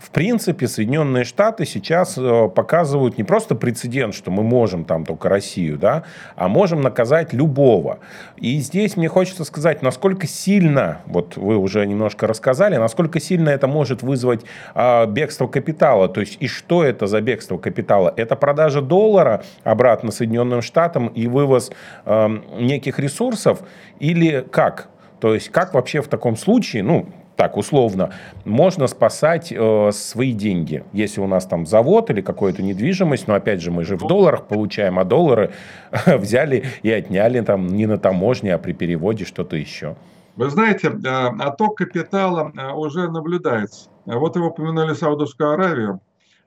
в 0.00 0.10
принципе, 0.10 0.66
Соединенные 0.66 1.24
Штаты 1.24 1.66
сейчас 1.66 2.16
э, 2.16 2.48
показывают 2.48 3.18
не 3.18 3.24
просто 3.24 3.54
прецедент, 3.54 4.14
что 4.14 4.30
мы 4.30 4.42
можем 4.42 4.84
там 4.84 5.04
только 5.04 5.28
Россию, 5.28 5.76
да, 5.76 6.04
а 6.36 6.48
можем 6.48 6.80
наказать 6.80 7.34
любого. 7.34 7.98
И 8.38 8.58
здесь 8.60 8.96
мне 8.96 9.08
хочется 9.08 9.44
сказать, 9.44 9.82
насколько 9.82 10.26
сильно, 10.26 11.02
вот 11.04 11.36
вы 11.36 11.58
уже 11.58 11.86
немножко 11.86 12.26
рассказали, 12.26 12.76
насколько 12.76 13.20
сильно 13.20 13.50
это 13.50 13.66
может 13.66 14.02
вызвать 14.02 14.40
э, 14.74 15.06
бегство 15.06 15.46
капитала. 15.46 16.08
То 16.08 16.20
есть, 16.20 16.38
и 16.40 16.48
что 16.48 16.82
это 16.82 17.06
за 17.06 17.20
бегство 17.20 17.58
капитала? 17.58 18.14
Это 18.16 18.36
продажа 18.36 18.80
доллара 18.80 19.44
обратно 19.64 20.12
Соединенным 20.12 20.62
Штатам 20.62 21.08
и 21.08 21.26
вывоз 21.26 21.70
э, 22.06 22.38
неких 22.58 22.98
ресурсов 22.98 23.60
или 23.98 24.46
как? 24.50 24.88
То 25.20 25.34
есть, 25.34 25.50
как 25.50 25.74
вообще 25.74 26.00
в 26.00 26.08
таком 26.08 26.36
случае, 26.36 26.82
ну, 26.82 27.06
так 27.40 27.56
условно, 27.56 28.10
можно 28.44 28.86
спасать 28.86 29.50
э, 29.50 29.90
свои 29.92 30.32
деньги. 30.34 30.84
Если 30.92 31.22
у 31.22 31.26
нас 31.26 31.46
там 31.46 31.64
завод 31.64 32.10
или 32.10 32.20
какая-то 32.20 32.62
недвижимость, 32.62 33.28
но 33.28 33.34
опять 33.34 33.62
же 33.62 33.70
мы 33.70 33.84
же 33.84 33.96
в 33.96 34.06
долларах 34.06 34.46
получаем, 34.46 34.98
а 34.98 35.04
доллары 35.04 35.54
взяли 36.06 36.64
и 36.82 36.90
отняли 36.90 37.40
там 37.40 37.68
не 37.68 37.86
на 37.86 37.96
таможне, 37.96 38.54
а 38.54 38.58
при 38.58 38.74
переводе 38.74 39.24
что-то 39.24 39.56
еще. 39.56 39.96
Вы 40.36 40.50
знаете, 40.50 40.88
э, 40.88 41.08
отток 41.38 41.78
капитала 41.78 42.52
э, 42.54 42.72
уже 42.74 43.10
наблюдается. 43.10 43.88
Вот 44.04 44.36
вы 44.36 44.48
упомянули 44.48 44.92
Саудовскую 44.92 45.52
Аравию, 45.52 46.00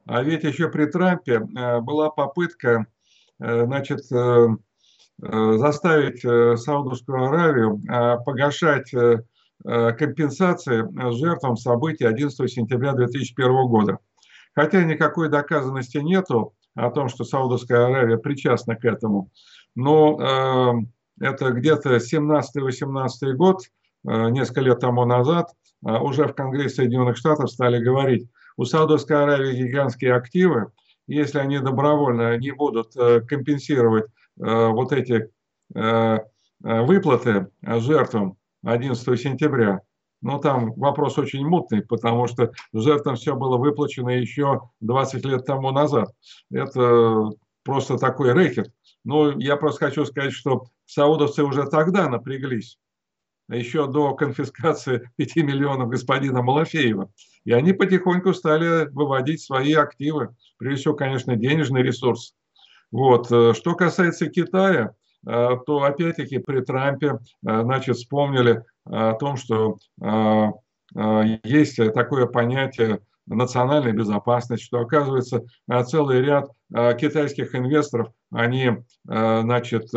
а 0.05 0.21
ведь 0.21 0.43
еще 0.43 0.69
при 0.69 0.85
Трампе 0.85 1.41
э, 1.41 1.79
была 1.79 2.11
попытка 2.11 2.85
значит, 3.39 4.03
заставить 5.17 6.21
Саудовскую 6.61 7.25
Аравию 7.25 7.81
погашать 8.23 8.93
компенсации 9.63 10.87
жертвам 11.13 11.57
событий 11.57 12.05
11 12.05 12.51
сентября 12.51 12.93
2001 12.93 13.67
года. 13.67 13.99
Хотя 14.55 14.83
никакой 14.83 15.29
доказанности 15.29 15.97
нету 15.97 16.53
о 16.75 16.89
том, 16.89 17.09
что 17.09 17.23
Саудовская 17.23 17.85
Аравия 17.87 18.17
причастна 18.17 18.75
к 18.75 18.85
этому, 18.85 19.29
но 19.75 20.85
э, 21.19 21.25
это 21.25 21.51
где-то 21.51 21.97
17-18 21.97 23.33
год, 23.33 23.61
э, 24.07 24.29
несколько 24.29 24.61
лет 24.61 24.79
тому 24.79 25.05
назад, 25.05 25.51
э, 25.85 25.91
уже 25.91 26.27
в 26.27 26.33
Конгрессе 26.33 26.75
Соединенных 26.75 27.17
Штатов 27.17 27.51
стали 27.51 27.83
говорить, 27.83 28.29
у 28.55 28.65
Саудовской 28.65 29.23
Аравии 29.23 29.63
гигантские 29.63 30.13
активы, 30.13 30.71
если 31.07 31.39
они 31.39 31.59
добровольно 31.59 32.37
не 32.37 32.51
будут 32.51 32.95
э, 32.95 33.21
компенсировать 33.21 34.05
э, 34.05 34.67
вот 34.67 34.91
эти 34.91 35.29
э, 35.75 36.17
выплаты 36.59 37.47
жертвам 37.61 38.37
11 38.63 39.19
сентября. 39.19 39.81
Но 40.21 40.39
там 40.39 40.73
вопрос 40.75 41.17
очень 41.17 41.45
мутный, 41.45 41.81
потому 41.81 42.27
что 42.27 42.51
жертвам 42.71 43.15
все 43.15 43.35
было 43.35 43.57
выплачено 43.57 44.09
еще 44.09 44.61
20 44.79 45.25
лет 45.25 45.45
тому 45.45 45.71
назад. 45.71 46.09
Это 46.49 47.29
просто 47.63 47.97
такой 47.97 48.31
рэкет. 48.31 48.71
Но 49.03 49.31
я 49.37 49.57
просто 49.57 49.87
хочу 49.87 50.05
сказать, 50.05 50.31
что 50.31 50.67
саудовцы 50.85 51.43
уже 51.43 51.65
тогда 51.67 52.07
напряглись, 52.07 52.77
еще 53.49 53.85
до 53.87 54.15
конфискации 54.15 55.11
5 55.17 55.35
миллионов 55.37 55.89
господина 55.89 56.41
Малафеева. 56.41 57.11
И 57.43 57.51
они 57.51 57.73
потихоньку 57.73 58.33
стали 58.33 58.87
выводить 58.91 59.41
свои 59.41 59.73
активы, 59.73 60.33
прежде 60.57 60.79
всего, 60.79 60.93
конечно, 60.93 61.35
денежный 61.35 61.83
ресурс. 61.83 62.33
Вот. 62.91 63.25
Что 63.25 63.75
касается 63.75 64.27
Китая, 64.27 64.95
Э, 65.02 65.02
то 65.25 65.83
опять-таки 65.83 66.39
при 66.39 66.61
Трампе 66.61 67.07
э, 67.47 67.61
значит, 67.61 67.95
вспомнили 67.95 68.63
о 68.85 69.13
том, 69.13 69.37
что 69.37 69.77
э, 70.01 70.51
есть 71.43 71.77
такое 71.93 72.25
понятие 72.25 72.99
национальная 73.25 73.93
безопасность, 73.93 74.63
что 74.63 74.79
оказывается 74.79 75.43
целый 75.85 76.21
ряд 76.21 76.51
китайских 76.99 77.55
инвесторов, 77.55 78.09
они 78.31 78.83
значит, 79.05 79.89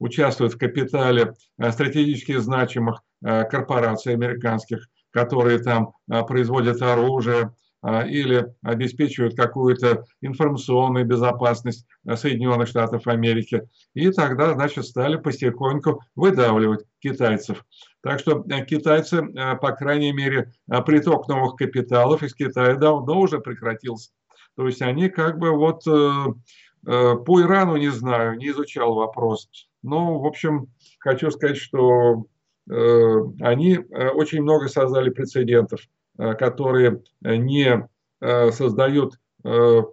участвуют 0.00 0.54
в 0.54 0.58
капитале 0.58 1.32
стратегически 1.70 2.36
значимых 2.38 3.00
корпораций 3.22 4.12
американских, 4.12 4.88
которые 5.12 5.60
там 5.60 5.92
производят 6.08 6.82
оружие, 6.82 7.52
или 7.84 8.46
обеспечивают 8.62 9.36
какую-то 9.36 10.04
информационную 10.20 11.04
безопасность 11.04 11.84
э, 12.06 12.16
Соединенных 12.16 12.68
Штатов 12.68 13.08
Америки. 13.08 13.68
И 13.94 14.10
тогда, 14.12 14.54
значит, 14.54 14.84
стали 14.84 15.16
потихоньку 15.16 16.00
выдавливать 16.14 16.84
китайцев. 17.00 17.64
Так 18.02 18.20
что 18.20 18.44
э, 18.48 18.64
китайцы, 18.64 19.16
э, 19.16 19.56
по 19.56 19.72
крайней 19.72 20.12
мере, 20.12 20.52
приток 20.86 21.26
новых 21.26 21.56
капиталов 21.56 22.22
из 22.22 22.34
Китая 22.34 22.76
давно 22.76 23.20
уже 23.20 23.40
прекратился. 23.40 24.12
То 24.54 24.66
есть 24.66 24.82
они 24.82 25.08
как 25.08 25.38
бы 25.38 25.50
вот 25.50 25.84
по 25.84 27.40
Ирану 27.40 27.76
не 27.76 27.90
знаю, 27.90 28.36
не 28.36 28.50
изучал 28.50 28.94
вопрос. 28.94 29.48
Но, 29.82 30.18
в 30.18 30.26
общем, 30.26 30.66
хочу 30.98 31.30
сказать, 31.30 31.56
что 31.56 32.26
они 32.68 33.78
очень 33.78 34.42
много 34.42 34.68
создали 34.68 35.10
прецедентов. 35.10 35.80
Э, 36.18 36.34
которые 36.34 37.02
э, 37.24 37.36
не 37.36 37.88
э, 38.20 38.50
создают 38.52 39.18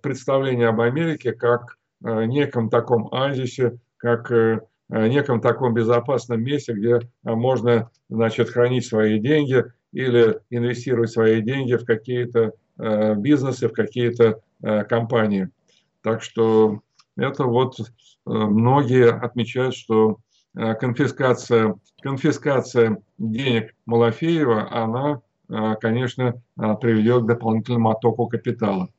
представление 0.03 0.67
об 0.67 0.79
Америке 0.79 1.31
как 1.31 1.79
неком 2.01 2.69
таком 2.69 3.07
оазисе, 3.11 3.79
как 3.97 4.31
неком 4.89 5.41
таком 5.41 5.73
безопасном 5.73 6.43
месте, 6.43 6.73
где 6.73 6.99
можно 7.23 7.89
значит, 8.09 8.51
хранить 8.51 8.85
свои 8.85 9.17
деньги 9.17 9.65
или 9.91 10.39
инвестировать 10.51 11.09
свои 11.09 11.41
деньги 11.41 11.73
в 11.77 11.83
какие-то 11.83 12.53
бизнесы, 12.77 13.69
в 13.69 13.73
какие-то 13.73 14.39
компании. 14.87 15.49
Так 16.03 16.21
что 16.21 16.81
это 17.17 17.45
вот 17.45 17.77
многие 18.25 19.09
отмечают, 19.09 19.73
что 19.73 20.19
конфискация, 20.53 21.73
конфискация 22.03 23.01
денег 23.17 23.73
Малафеева, 23.87 24.71
она 24.71 25.21
конечно, 25.75 26.41
а, 26.57 26.75
приведет 26.75 27.23
к 27.23 27.27
дополнительному 27.27 27.89
оттоку 27.89 28.27
капитала. 28.27 28.89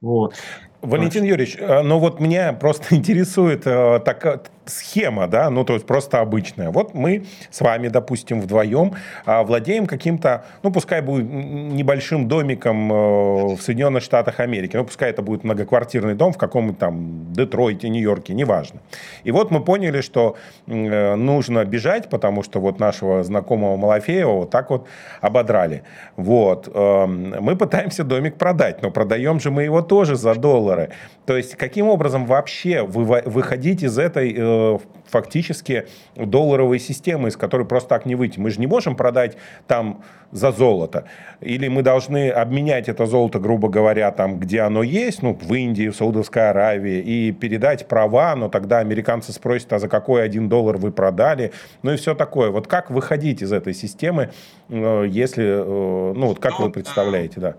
Вот. 0.00 0.34
Валентин 0.82 1.24
Юрьевич, 1.24 1.56
э, 1.58 1.82
ну 1.82 1.98
вот 1.98 2.20
меня 2.20 2.52
просто 2.52 2.94
интересует 2.94 3.64
такая 3.64 4.42
схема, 4.66 5.26
да, 5.26 5.50
ну 5.50 5.64
то 5.64 5.74
есть 5.74 5.86
просто 5.86 6.20
обычная. 6.20 6.70
Вот 6.70 6.94
мы 6.94 7.24
с 7.50 7.60
вами, 7.60 7.88
допустим, 7.88 8.40
вдвоем 8.40 8.94
э, 9.26 9.42
владеем 9.42 9.86
каким-то, 9.86 10.44
ну 10.62 10.72
пускай 10.72 11.02
будет 11.02 11.26
небольшим 11.30 12.28
домиком 12.28 12.88
в 12.88 13.58
Соединенных 13.60 14.02
Штатах 14.02 14.40
Америки, 14.40 14.76
ну 14.76 14.84
пускай 14.84 15.10
это 15.10 15.22
будет 15.22 15.44
многоквартирный 15.44 16.14
дом 16.14 16.32
в 16.32 16.38
каком-то 16.38 16.74
там 16.78 17.32
Детройте, 17.32 17.88
Нью-Йорке, 17.88 18.34
неважно. 18.34 18.80
И 19.24 19.30
вот 19.30 19.50
мы 19.50 19.62
поняли, 19.62 20.00
что 20.00 20.36
нужно 20.66 21.64
бежать, 21.64 22.08
потому 22.08 22.42
что 22.42 22.60
вот 22.60 22.80
нашего 22.80 23.22
знакомого 23.22 23.76
Малафеева 23.76 24.32
вот 24.32 24.50
так 24.50 24.70
вот 24.70 24.86
ободрали. 25.20 25.82
Вот. 26.16 26.68
Эм, 26.74 27.34
мы 27.40 27.56
пытаемся 27.56 28.04
домик 28.04 28.36
продать, 28.36 28.82
но 28.82 28.90
продаем 28.90 29.40
же 29.40 29.50
мы 29.50 29.64
его 29.64 29.82
тоже 29.82 30.16
за 30.16 30.34
доллар 30.34 30.54
доллары. 30.54 30.90
То 31.26 31.36
есть 31.36 31.56
каким 31.56 31.88
образом 31.88 32.26
вообще 32.26 32.82
вы, 32.82 33.22
выходить 33.24 33.82
из 33.82 33.98
этой 33.98 34.34
э, 34.54 34.78
фактически 35.06 35.86
долларовой 36.16 36.78
системы, 36.78 37.28
из 37.28 37.36
которой 37.36 37.66
просто 37.66 37.88
так 37.88 38.06
не 38.06 38.14
выйти? 38.14 38.40
Мы 38.40 38.50
же 38.50 38.60
не 38.60 38.66
можем 38.66 38.96
продать 38.96 39.36
там 39.66 40.02
за 40.30 40.50
золото. 40.50 41.04
Или 41.40 41.68
мы 41.68 41.82
должны 41.82 42.30
обменять 42.30 42.88
это 42.88 43.06
золото, 43.06 43.38
грубо 43.38 43.68
говоря, 43.68 44.10
там, 44.10 44.38
где 44.38 44.62
оно 44.62 44.82
есть, 44.82 45.22
ну, 45.22 45.38
в 45.40 45.54
Индии, 45.54 45.88
в 45.88 45.96
Саудовской 45.96 46.50
Аравии, 46.50 47.00
и 47.00 47.32
передать 47.32 47.86
права, 47.86 48.34
но 48.34 48.48
тогда 48.48 48.80
американцы 48.80 49.32
спросят, 49.32 49.72
а 49.72 49.78
за 49.78 49.88
какой 49.88 50.24
один 50.24 50.48
доллар 50.48 50.76
вы 50.76 50.90
продали, 50.90 51.52
ну 51.82 51.92
и 51.92 51.96
все 51.96 52.14
такое. 52.14 52.50
Вот 52.50 52.66
как 52.66 52.90
выходить 52.90 53.42
из 53.42 53.52
этой 53.52 53.74
системы, 53.74 54.30
э, 54.68 55.06
если, 55.08 55.44
э, 55.44 56.12
ну, 56.16 56.26
вот 56.26 56.40
как 56.40 56.58
вы 56.58 56.66
ну, 56.66 56.72
представляете, 56.72 57.40
да? 57.40 57.54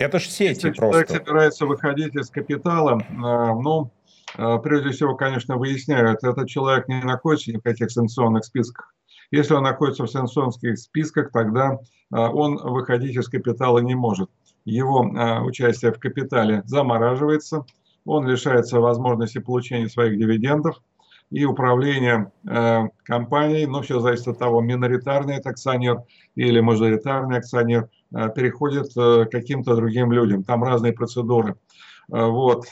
Это 0.00 0.18
же 0.18 0.30
сети 0.30 0.66
Если 0.66 0.70
просто. 0.70 1.06
человек 1.06 1.10
собирается 1.10 1.66
выходить 1.66 2.14
из 2.14 2.30
капитала, 2.30 3.02
ну, 3.10 3.90
прежде 4.34 4.90
всего, 4.90 5.14
конечно, 5.14 5.56
выясняют, 5.56 6.22
этот 6.22 6.48
человек 6.48 6.88
не 6.88 7.02
находится 7.02 7.52
ни 7.52 7.56
в 7.56 7.62
каких 7.62 7.90
санкционных 7.90 8.44
списках. 8.44 8.94
Если 9.30 9.54
он 9.54 9.62
находится 9.62 10.04
в 10.04 10.10
санкционных 10.10 10.54
списках, 10.78 11.30
тогда 11.30 11.78
он 12.10 12.56
выходить 12.56 13.16
из 13.16 13.28
капитала 13.28 13.78
не 13.78 13.94
может. 13.94 14.28
Его 14.64 15.00
участие 15.44 15.92
в 15.92 15.98
капитале 15.98 16.62
замораживается, 16.66 17.64
он 18.04 18.26
лишается 18.26 18.80
возможности 18.80 19.38
получения 19.38 19.88
своих 19.88 20.18
дивидендов, 20.18 20.80
и 21.30 21.44
управление 21.44 22.32
э, 22.48 22.88
компанией, 23.04 23.66
но 23.66 23.82
все 23.82 24.00
зависит 24.00 24.28
от 24.28 24.38
того, 24.38 24.60
миноритарный 24.60 25.36
это 25.36 25.50
акционер 25.50 26.02
или 26.34 26.60
мажоритарный 26.60 27.38
акционер, 27.38 27.88
э, 28.12 28.28
переходит 28.34 28.90
э, 28.96 29.26
каким-то 29.30 29.76
другим 29.76 30.12
людям. 30.12 30.42
Там 30.42 30.64
разные 30.64 30.92
процедуры. 30.92 31.54
Э, 32.12 32.26
вот, 32.26 32.66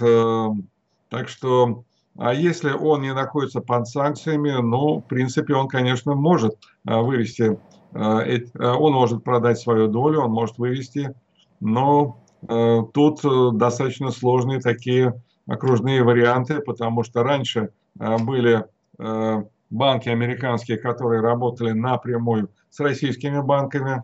так 1.09 1.29
что, 1.29 1.85
а 2.17 2.35
если 2.35 2.71
он 2.71 3.03
не 3.03 3.15
находится 3.15 3.61
под 3.61 3.89
санкциями, 3.89 4.51
ну, 4.61 4.99
в 4.99 5.07
принципе, 5.07 5.55
он, 5.55 5.69
конечно, 5.69 6.15
может 6.15 6.59
э, 6.87 6.97
вывести, 6.97 7.59
э, 7.93 7.99
э, 7.99 8.47
он 8.59 8.93
может 8.93 9.25
продать 9.25 9.59
свою 9.59 9.89
долю, 9.89 10.23
он 10.23 10.33
может 10.33 10.59
вывести, 10.59 11.15
но 11.61 12.19
э, 12.49 12.83
тут 12.93 13.25
э, 13.25 13.51
достаточно 13.53 14.11
сложные 14.11 14.61
такие 14.61 15.15
окружные 15.49 16.05
варианты, 16.05 16.61
потому 16.61 17.03
что 17.03 17.23
раньше 17.23 17.71
э, 17.99 18.19
были 18.19 18.65
э, 18.99 19.43
банки 19.71 20.09
американские, 20.09 20.77
которые 20.77 21.23
работали 21.23 21.73
напрямую 21.73 22.51
с 22.71 22.79
российскими 22.81 23.41
банками. 23.41 24.03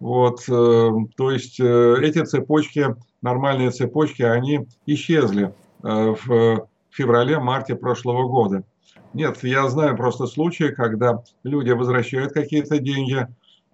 Вот, 0.00 0.40
э, 0.48 0.90
то 1.16 1.30
есть 1.30 1.58
эти 1.60 2.24
цепочки, 2.24 2.94
нормальные 3.22 3.70
цепочки, 3.70 4.22
они 4.22 4.66
исчезли 4.86 5.52
в 5.84 6.66
феврале-марте 6.90 7.74
прошлого 7.74 8.26
года. 8.28 8.64
Нет, 9.12 9.38
я 9.44 9.68
знаю 9.68 9.96
просто 9.96 10.26
случаи, 10.26 10.72
когда 10.74 11.22
люди 11.44 11.70
возвращают 11.70 12.32
какие-то 12.32 12.78
деньги, 12.78 13.26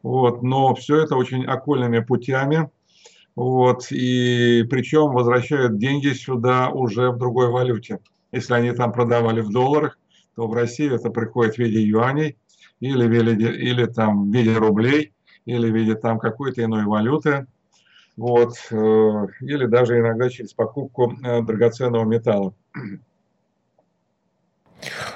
вот, 0.03 0.43
но 0.43 0.75
все 0.75 1.03
это 1.03 1.17
очень 1.17 1.47
окольными 1.47 2.01
путями, 2.01 2.69
вот, 3.37 3.91
и 3.91 4.67
причем 4.69 5.13
возвращают 5.13 5.79
деньги 5.79 6.09
сюда 6.09 6.71
уже 6.71 7.11
в 7.11 7.19
другой 7.19 7.49
валюте. 7.49 8.01
Если 8.33 8.55
они 8.55 8.73
там 8.73 8.93
продавали 8.93 9.41
в 9.41 9.51
долларах, 9.51 9.99
то 10.35 10.47
в 10.47 10.53
Россию 10.53 10.97
это 10.97 11.11
приходит 11.11 11.55
в 11.55 11.59
виде 11.59 11.81
юаней 11.81 12.37
или 12.81 13.07
виде, 13.07 13.51
или 13.51 13.87
там 13.87 14.31
в 14.31 14.35
виде 14.35 14.57
рублей, 14.57 15.13
или 15.47 15.71
в 15.71 15.75
виде 15.75 15.95
там 15.95 16.19
какой-то 16.19 16.63
иной 16.63 16.85
валюты. 16.85 17.47
Вот, 18.17 18.55
э, 18.71 19.27
или 19.41 19.67
даже 19.67 19.99
иногда 19.99 20.29
через 20.29 20.53
покупку 20.53 21.15
э, 21.25 21.43
драгоценного 21.43 22.05
металла. 22.05 22.53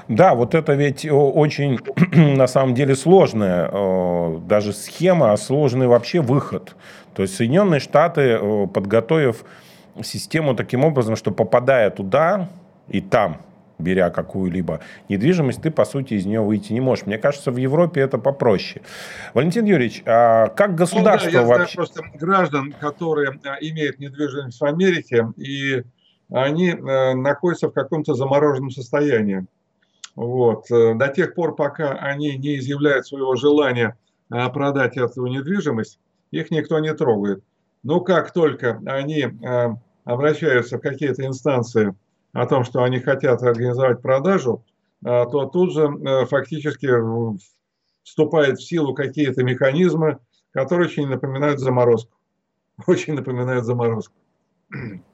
Да, 0.08 0.34
вот 0.34 0.54
это 0.54 0.74
ведь 0.74 1.06
очень, 1.10 1.78
на 2.36 2.46
самом 2.46 2.74
деле, 2.74 2.94
сложная 2.94 3.68
э, 3.70 4.38
даже 4.46 4.72
схема, 4.72 5.32
а 5.32 5.36
сложный 5.36 5.86
вообще 5.86 6.20
выход. 6.20 6.76
То 7.14 7.22
есть 7.22 7.36
Соединенные 7.36 7.80
Штаты, 7.80 8.38
э, 8.40 8.66
подготовив 8.66 9.44
систему 10.02 10.54
таким 10.54 10.84
образом, 10.84 11.16
что 11.16 11.30
попадая 11.30 11.90
туда 11.90 12.48
и 12.88 13.00
там, 13.00 13.38
беря 13.78 14.10
какую-либо 14.10 14.80
недвижимость, 15.08 15.62
ты, 15.62 15.70
по 15.70 15.84
сути, 15.84 16.14
из 16.14 16.26
нее 16.26 16.40
выйти 16.40 16.72
не 16.72 16.80
можешь. 16.80 17.06
Мне 17.06 17.18
кажется, 17.18 17.50
в 17.50 17.56
Европе 17.56 18.00
это 18.00 18.18
попроще. 18.18 18.82
Валентин 19.34 19.64
Юрьевич, 19.64 20.02
а 20.06 20.48
как 20.48 20.74
государство 20.74 21.28
ну, 21.28 21.32
да, 21.32 21.40
я 21.40 21.46
вообще... 21.46 21.74
Знаю 21.74 21.88
просто 21.88 22.18
граждан, 22.18 22.74
которые 22.80 23.38
а, 23.44 23.56
имеют 23.60 23.98
недвижимость 23.98 24.60
в 24.60 24.64
Америке, 24.64 25.26
и 25.36 25.82
они 26.30 26.70
э, 26.70 27.14
находятся 27.14 27.68
в 27.68 27.72
каком-то 27.72 28.14
замороженном 28.14 28.70
состоянии. 28.70 29.46
Вот. 30.16 30.70
Э, 30.70 30.94
до 30.94 31.08
тех 31.08 31.34
пор, 31.34 31.54
пока 31.54 31.92
они 31.92 32.36
не 32.36 32.58
изъявляют 32.58 33.06
своего 33.06 33.34
желания 33.36 33.96
э, 34.30 34.48
продать 34.48 34.96
эту 34.96 35.26
недвижимость, 35.26 35.98
их 36.30 36.50
никто 36.50 36.78
не 36.78 36.92
трогает. 36.94 37.44
Но 37.82 38.00
как 38.00 38.32
только 38.32 38.80
они 38.86 39.28
обращаются 40.04 40.78
в 40.78 40.80
какие-то 40.80 41.24
инстанции 41.26 41.94
о 42.34 42.46
том, 42.46 42.64
что 42.64 42.82
они 42.82 43.00
хотят 43.00 43.42
организовать 43.42 44.02
продажу, 44.02 44.64
то 45.02 45.46
тут 45.46 45.72
же 45.72 46.26
фактически 46.26 46.88
вступают 48.02 48.58
в 48.58 48.66
силу 48.66 48.94
какие-то 48.94 49.42
механизмы, 49.42 50.18
которые 50.50 50.88
очень 50.88 51.08
напоминают 51.08 51.60
заморозку. 51.60 52.16
Очень 52.86 53.14
напоминают 53.14 53.64
заморозку. 53.64 54.14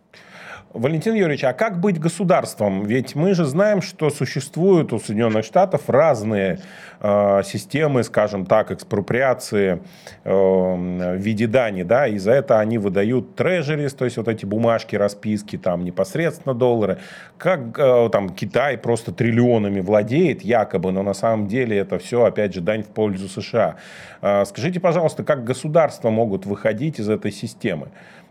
Валентин 0.73 1.15
Юрьевич, 1.15 1.43
а 1.43 1.53
как 1.53 1.81
быть 1.81 1.99
государством? 1.99 2.85
Ведь 2.85 3.17
мы 3.17 3.35
же 3.35 3.45
знаем, 3.45 3.83
что 3.83 4.09
существуют 4.09 4.93
у 4.93 5.01
Соединенных 5.01 5.45
Штатов 5.45 5.91
разные 5.91 6.61
э, 7.01 7.43
системы, 7.45 8.05
скажем 8.05 8.47
так, 8.47 8.71
экспроприации 8.71 9.83
э, 10.23 10.31
в 10.33 11.17
виде 11.17 11.49
дани, 11.49 11.83
да, 11.83 12.07
и 12.07 12.19
за 12.19 12.31
это 12.31 12.61
они 12.61 12.79
выдают 12.79 13.35
трежерис, 13.35 13.95
то 13.95 14.05
есть 14.05 14.17
вот 14.17 14.29
эти 14.29 14.47
бумажки, 14.47 14.95
расписки, 14.95 15.59
там 15.59 15.85
непосредственно 15.85 16.55
доллары. 16.55 16.99
Как 17.37 17.77
э, 17.77 18.09
там 18.13 18.29
Китай 18.29 18.79
просто 18.79 19.11
триллионами 19.11 19.81
владеет, 19.81 20.43
якобы, 20.43 20.93
но 20.93 21.03
на 21.03 21.15
самом 21.15 21.49
деле 21.49 21.79
это 21.79 21.99
все, 21.99 22.25
опять 22.25 22.55
же, 22.55 22.61
дань 22.61 22.85
в 22.85 22.91
пользу 22.91 23.29
США. 23.29 23.75
Э, 24.23 24.45
скажите, 24.45 24.79
пожалуйста, 24.79 25.25
как 25.25 25.43
государства 25.43 26.11
могут 26.11 26.47
выходить 26.47 27.01
из 27.01 27.09
этой 27.09 27.33
системы? 27.33 27.89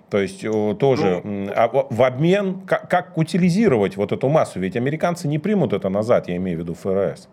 То 0.10 0.18
есть 0.20 0.42
тоже 0.42 1.22
ну, 1.24 1.52
а 1.56 1.68
в 1.90 2.04
обмен, 2.04 2.62
как, 2.62 2.90
как 2.90 3.18
утилизировать 3.18 3.98
вот 3.98 4.12
эту 4.12 4.28
массу? 4.30 4.60
Ведь 4.60 4.76
американцы 4.76 5.28
не 5.28 5.40
примут 5.40 5.74
это 5.74 5.90
назад, 5.90 6.28
я 6.28 6.38
имею 6.38 6.58
в 6.58 6.62
виду 6.62 6.74
ФРС. 6.74 7.30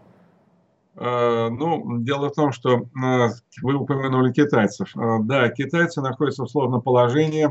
Э, 0.99 1.49
ну, 1.51 1.99
дело 1.99 2.31
в 2.31 2.35
том, 2.35 2.53
что 2.53 2.79
э, 2.81 3.29
вы 3.63 3.75
упомянули 3.75 4.33
китайцев. 4.33 4.97
Э, 4.97 5.19
да, 5.23 5.49
китайцы 5.51 6.01
находятся 6.01 6.45
в 6.45 6.51
сложном 6.51 6.83
положении. 6.83 7.49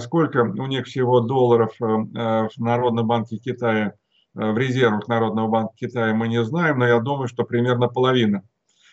Сколько 0.00 0.42
у 0.42 0.66
них 0.66 0.86
всего 0.86 1.20
долларов 1.20 1.72
в 1.80 2.50
Народном 2.58 3.06
банке 3.06 3.38
Китая, 3.38 3.94
в 4.34 4.58
резервах 4.58 5.08
Народного 5.08 5.48
банка 5.48 5.72
Китая, 5.76 6.12
мы 6.12 6.28
не 6.28 6.44
знаем, 6.44 6.80
но 6.80 6.86
я 6.86 6.98
думаю, 6.98 7.26
что 7.26 7.44
примерно 7.44 7.88
половина. 7.88 8.42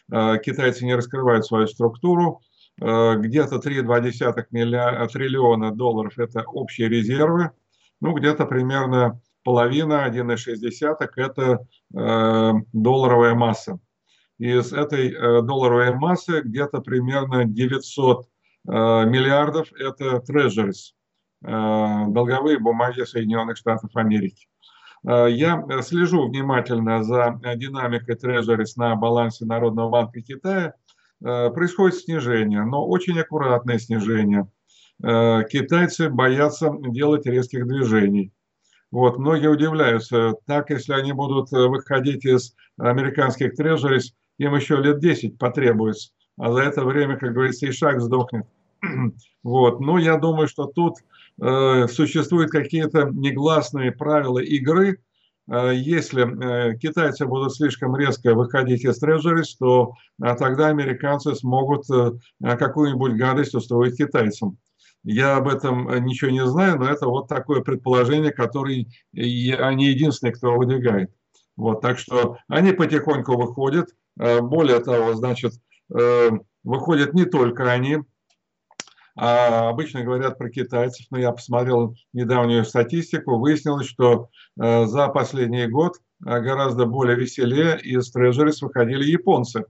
Китайцы 0.07 0.85
не 0.85 0.95
раскрывают 0.95 1.45
свою 1.45 1.67
структуру, 1.67 2.39
Э, 2.44 2.44
где-то 2.77 3.55
3,2 3.57 4.45
миллиарда, 4.51 5.07
триллиона 5.07 5.71
долларов– 5.71 6.13
это 6.17 6.43
общие 6.43 6.89
резервы, 6.89 7.51
ну, 8.01 8.13
где-то 8.13 8.45
примерно 8.45 9.21
половина, 9.43 10.07
1,6– 10.09 11.09
это 11.15 11.59
э, 11.93 12.51
долларовая 12.73 13.35
масса. 13.35 13.79
Из 14.37 14.73
этой 14.73 15.13
э, 15.13 15.41
долларовой 15.43 15.95
массы 15.95 16.41
где-то 16.41 16.81
примерно 16.81 17.45
900 17.45 18.25
э, 18.25 18.71
миллиардов– 19.05 19.71
это 19.79 20.17
treasuries, 20.27 20.93
э, 21.45 22.05
долговые 22.09 22.59
бумаги 22.59 23.03
Соединенных 23.03 23.57
Штатов 23.57 23.91
Америки. 23.95 24.47
Э, 25.07 25.27
я 25.29 25.63
слежу 25.81 26.27
внимательно 26.27 27.03
за 27.03 27.39
динамикой 27.55 28.15
treasuries 28.15 28.73
на 28.75 28.95
балансе 28.95 29.45
Народного 29.45 29.89
банка 29.89 30.21
Китая– 30.21 30.73
Э, 30.84 30.84
происходит 31.25 31.97
снижение, 31.97 32.63
но 32.63 32.85
очень 32.87 33.19
аккуратное 33.19 33.79
снижение. 33.79 34.47
Э, 35.03 35.43
китайцы 35.49 36.09
боятся 36.09 36.71
делать 36.79 37.25
резких 37.25 37.67
движений. 37.67 38.31
Вот, 38.91 39.17
многие 39.17 39.47
удивляются, 39.47 40.35
так 40.45 40.69
если 40.69 40.93
они 40.93 41.11
будут 41.11 41.51
э, 41.51 41.67
выходить 41.67 42.25
из 42.25 42.55
американских 42.77 43.55
трежерис, 43.55 44.13
им 44.37 44.55
еще 44.55 44.77
лет 44.77 44.99
10 44.99 45.37
потребуется, 45.37 46.11
а 46.37 46.51
за 46.51 46.61
это 46.61 46.85
время, 46.85 47.17
как 47.17 47.33
говорится, 47.33 47.65
и 47.65 47.71
шаг 47.71 48.01
сдохнет. 48.01 48.45
Вот. 49.43 49.79
Но 49.79 49.99
я 49.99 50.17
думаю, 50.17 50.47
что 50.47 50.65
тут 50.65 50.95
э, 51.39 51.87
существуют 51.87 52.49
какие-то 52.49 53.09
негласные 53.11 53.91
правила 53.91 54.39
игры, 54.39 54.97
Э, 54.97 55.14
если 55.47 56.71
э, 56.71 56.77
китайцы 56.77 57.25
будут 57.25 57.53
слишком 57.55 57.95
резко 57.95 58.33
выходить 58.33 58.83
из 58.83 58.97
трежерис, 58.97 59.55
то 59.57 59.93
э, 60.23 60.35
тогда 60.35 60.67
американцы 60.67 61.35
смогут 61.35 61.85
какую-нибудь 62.41 63.13
гадость 63.13 63.53
устроить 63.53 63.97
китайцам. 63.97 64.57
Я 65.03 65.37
об 65.37 65.47
этом 65.47 66.03
ничего 66.03 66.31
не 66.31 66.45
знаю, 66.47 66.79
но 66.79 66.89
это 66.89 67.05
вот 67.07 67.27
такое 67.27 67.61
предположение, 67.61 68.31
которое 68.31 68.87
они 69.13 69.85
единственные, 69.85 70.33
кто 70.33 70.55
выдвигает. 70.55 71.11
Вот, 71.55 71.81
так 71.81 71.99
что 71.99 72.37
они 72.47 72.71
потихоньку 72.71 73.37
выходят. 73.37 73.89
Более 74.15 74.79
того, 74.79 75.13
значит, 75.13 75.53
выходят 76.63 77.13
не 77.13 77.25
только 77.25 77.71
они, 77.71 77.99
а 79.17 79.69
обычно 79.69 80.03
говорят 80.03 80.37
про 80.37 80.49
китайцев, 80.49 81.05
но 81.09 81.17
я 81.17 81.31
посмотрел 81.31 81.95
недавнюю 82.11 82.65
статистику, 82.65 83.39
выяснилось, 83.39 83.87
что 83.87 84.29
э, 84.59 84.85
за 84.85 85.07
последний 85.07 85.67
год 85.67 85.93
э, 85.95 86.39
гораздо 86.41 86.85
более 86.85 87.15
веселее 87.15 87.79
из 87.79 88.11
трежерис 88.11 88.61
выходили 88.61 89.05
японцы. 89.05 89.65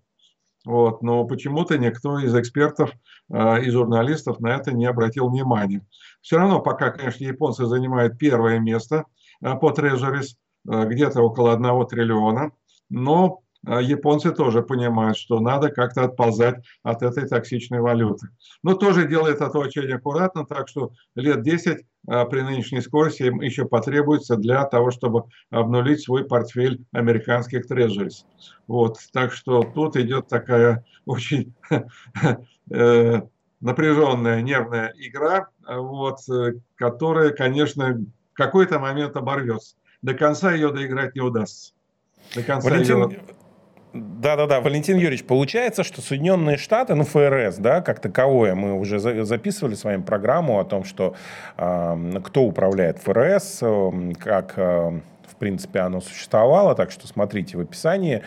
Вот, 0.65 1.03
но 1.03 1.25
почему-то 1.25 1.77
никто 1.77 2.17
из 2.17 2.35
экспертов 2.35 2.91
э, 3.31 3.63
и 3.63 3.69
журналистов 3.69 4.39
на 4.39 4.55
это 4.55 4.71
не 4.71 4.87
обратил 4.87 5.29
внимания. 5.29 5.85
Все 6.21 6.37
равно 6.37 6.59
пока, 6.59 6.89
конечно, 6.89 7.23
японцы 7.23 7.67
занимают 7.67 8.17
первое 8.17 8.59
место 8.59 9.05
по 9.41 9.69
трежерис, 9.69 10.37
где-то 10.63 11.21
около 11.21 11.53
1 11.53 11.87
триллиона, 11.87 12.51
но 12.89 13.43
японцы 13.67 14.31
тоже 14.31 14.61
понимают, 14.61 15.17
что 15.17 15.39
надо 15.39 15.69
как-то 15.69 16.03
отползать 16.03 16.63
от 16.83 17.01
этой 17.01 17.27
токсичной 17.27 17.79
валюты. 17.79 18.27
Но 18.63 18.75
тоже 18.75 19.07
делает 19.07 19.41
это 19.41 19.57
очень 19.57 19.91
аккуратно, 19.91 20.45
так 20.45 20.67
что 20.67 20.91
лет 21.15 21.41
10 21.41 21.85
а, 22.07 22.25
при 22.25 22.41
нынешней 22.41 22.81
скорости 22.81 23.23
им 23.23 23.41
еще 23.41 23.65
потребуется 23.65 24.35
для 24.35 24.63
того, 24.65 24.91
чтобы 24.91 25.23
обнулить 25.49 26.01
свой 26.01 26.25
портфель 26.25 26.85
американских 26.91 27.67
трежерис. 27.67 28.25
Вот, 28.67 28.97
так 29.11 29.31
что 29.31 29.63
тут 29.63 29.95
идет 29.95 30.27
такая 30.27 30.83
очень 31.05 31.53
э, 32.71 33.21
напряженная 33.61 34.41
нервная 34.41 34.93
игра, 34.97 35.47
вот, 35.67 36.19
которая, 36.75 37.31
конечно, 37.31 38.05
в 38.33 38.37
какой-то 38.37 38.79
момент 38.79 39.15
оборвется. 39.15 39.75
До 40.01 40.13
конца 40.13 40.53
ее 40.53 40.71
доиграть 40.71 41.15
не 41.15 41.21
удастся. 41.21 41.73
До 42.35 42.43
конца 42.43 42.69
Валентин, 42.69 43.09
ее... 43.09 43.19
Да-да-да, 43.95 44.59
Валентин 44.59 44.97
Юрьевич, 44.97 45.23
получается, 45.23 45.85
что 45.85 46.01
Соединенные 46.01 46.57
Штаты, 46.57 46.95
ну 46.95 47.05
ФРС, 47.05 47.55
да, 47.59 47.79
как 47.79 48.01
таковое, 48.01 48.53
мы 48.53 48.73
уже 48.73 48.99
записывали 48.99 49.73
с 49.73 49.85
вами 49.85 50.01
программу 50.01 50.59
о 50.59 50.65
том, 50.65 50.83
что 50.83 51.15
э, 51.57 52.11
кто 52.25 52.41
управляет 52.43 52.99
ФРС, 52.99 53.63
как, 54.19 54.53
э, 54.57 54.99
в 55.27 55.35
принципе, 55.39 55.79
оно 55.79 56.01
существовало, 56.01 56.75
так 56.75 56.91
что 56.91 57.07
смотрите 57.07 57.57
в 57.57 57.61
описании. 57.61 58.21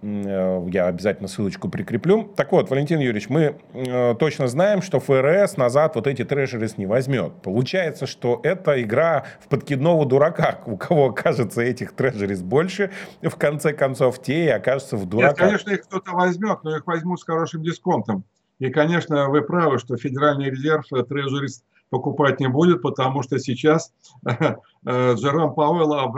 Э, 0.00 0.64
я 0.70 0.86
обязательно 0.86 1.28
ссылочку 1.28 1.68
прикреплю. 1.68 2.24
Так 2.36 2.52
вот, 2.52 2.70
Валентин 2.70 3.00
Юрьевич, 3.00 3.28
мы 3.28 3.58
э, 3.72 4.14
точно 4.14 4.46
знаем, 4.46 4.80
что 4.80 5.00
ФРС 5.00 5.56
назад 5.56 5.96
вот 5.96 6.06
эти 6.06 6.24
трежерис 6.24 6.78
не 6.78 6.86
возьмет. 6.86 7.32
Получается, 7.42 8.06
что 8.06 8.40
это 8.44 8.80
игра 8.80 9.24
в 9.40 9.48
подкидного 9.48 10.06
дурака. 10.06 10.60
У 10.66 10.76
кого 10.76 11.06
окажется 11.08 11.62
этих 11.62 11.92
трежерис 11.92 12.42
больше, 12.42 12.92
в 13.22 13.34
конце 13.36 13.72
концов, 13.72 14.22
те 14.22 14.44
и 14.44 14.48
окажутся 14.48 14.96
в 14.96 15.06
дураках. 15.06 15.38
Нет, 15.38 15.48
конечно, 15.48 15.70
их 15.70 15.82
кто-то 15.82 16.12
возьмет, 16.12 16.58
но 16.62 16.76
их 16.76 16.86
возьмут 16.86 17.20
с 17.20 17.24
хорошим 17.24 17.62
дисконтом. 17.62 18.24
И, 18.60 18.70
конечно, 18.70 19.28
вы 19.28 19.42
правы, 19.42 19.78
что 19.78 19.96
Федеральный 19.96 20.50
резерв 20.50 20.86
трежерис 21.08 21.64
покупать 21.90 22.38
не 22.38 22.48
будет, 22.48 22.82
потому 22.82 23.22
что 23.22 23.38
сейчас 23.38 23.92
э, 24.26 25.14
Джером 25.14 25.54
Пауэлл 25.54 26.14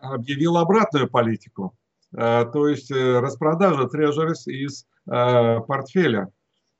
объявил 0.00 0.56
обратную 0.56 1.08
политику 1.08 1.72
Э, 1.72 1.81
то 2.14 2.68
есть 2.68 2.90
э, 2.90 3.20
распродажа 3.20 3.86
трежерис 3.88 4.46
из 4.46 4.86
э, 5.10 5.60
портфеля. 5.60 6.28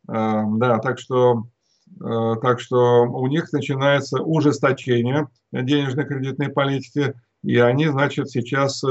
Да, 0.05 0.79
так 0.79 0.99
что, 0.99 1.45
так 2.01 2.59
что 2.59 3.05
у 3.05 3.29
них 3.29 3.53
начинается 3.53 4.21
ужесточение 4.21 5.29
денежно-кредитной 5.53 6.49
политики, 6.49 7.15
и 7.45 7.57
они, 7.59 7.87
значит, 7.87 8.29
сейчас 8.29 8.83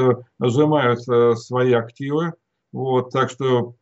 сжимают 0.42 1.02
свои 1.38 1.74
активы. 1.74 2.32
Вот, 2.72 3.12
так 3.12 3.30
что 3.30 3.76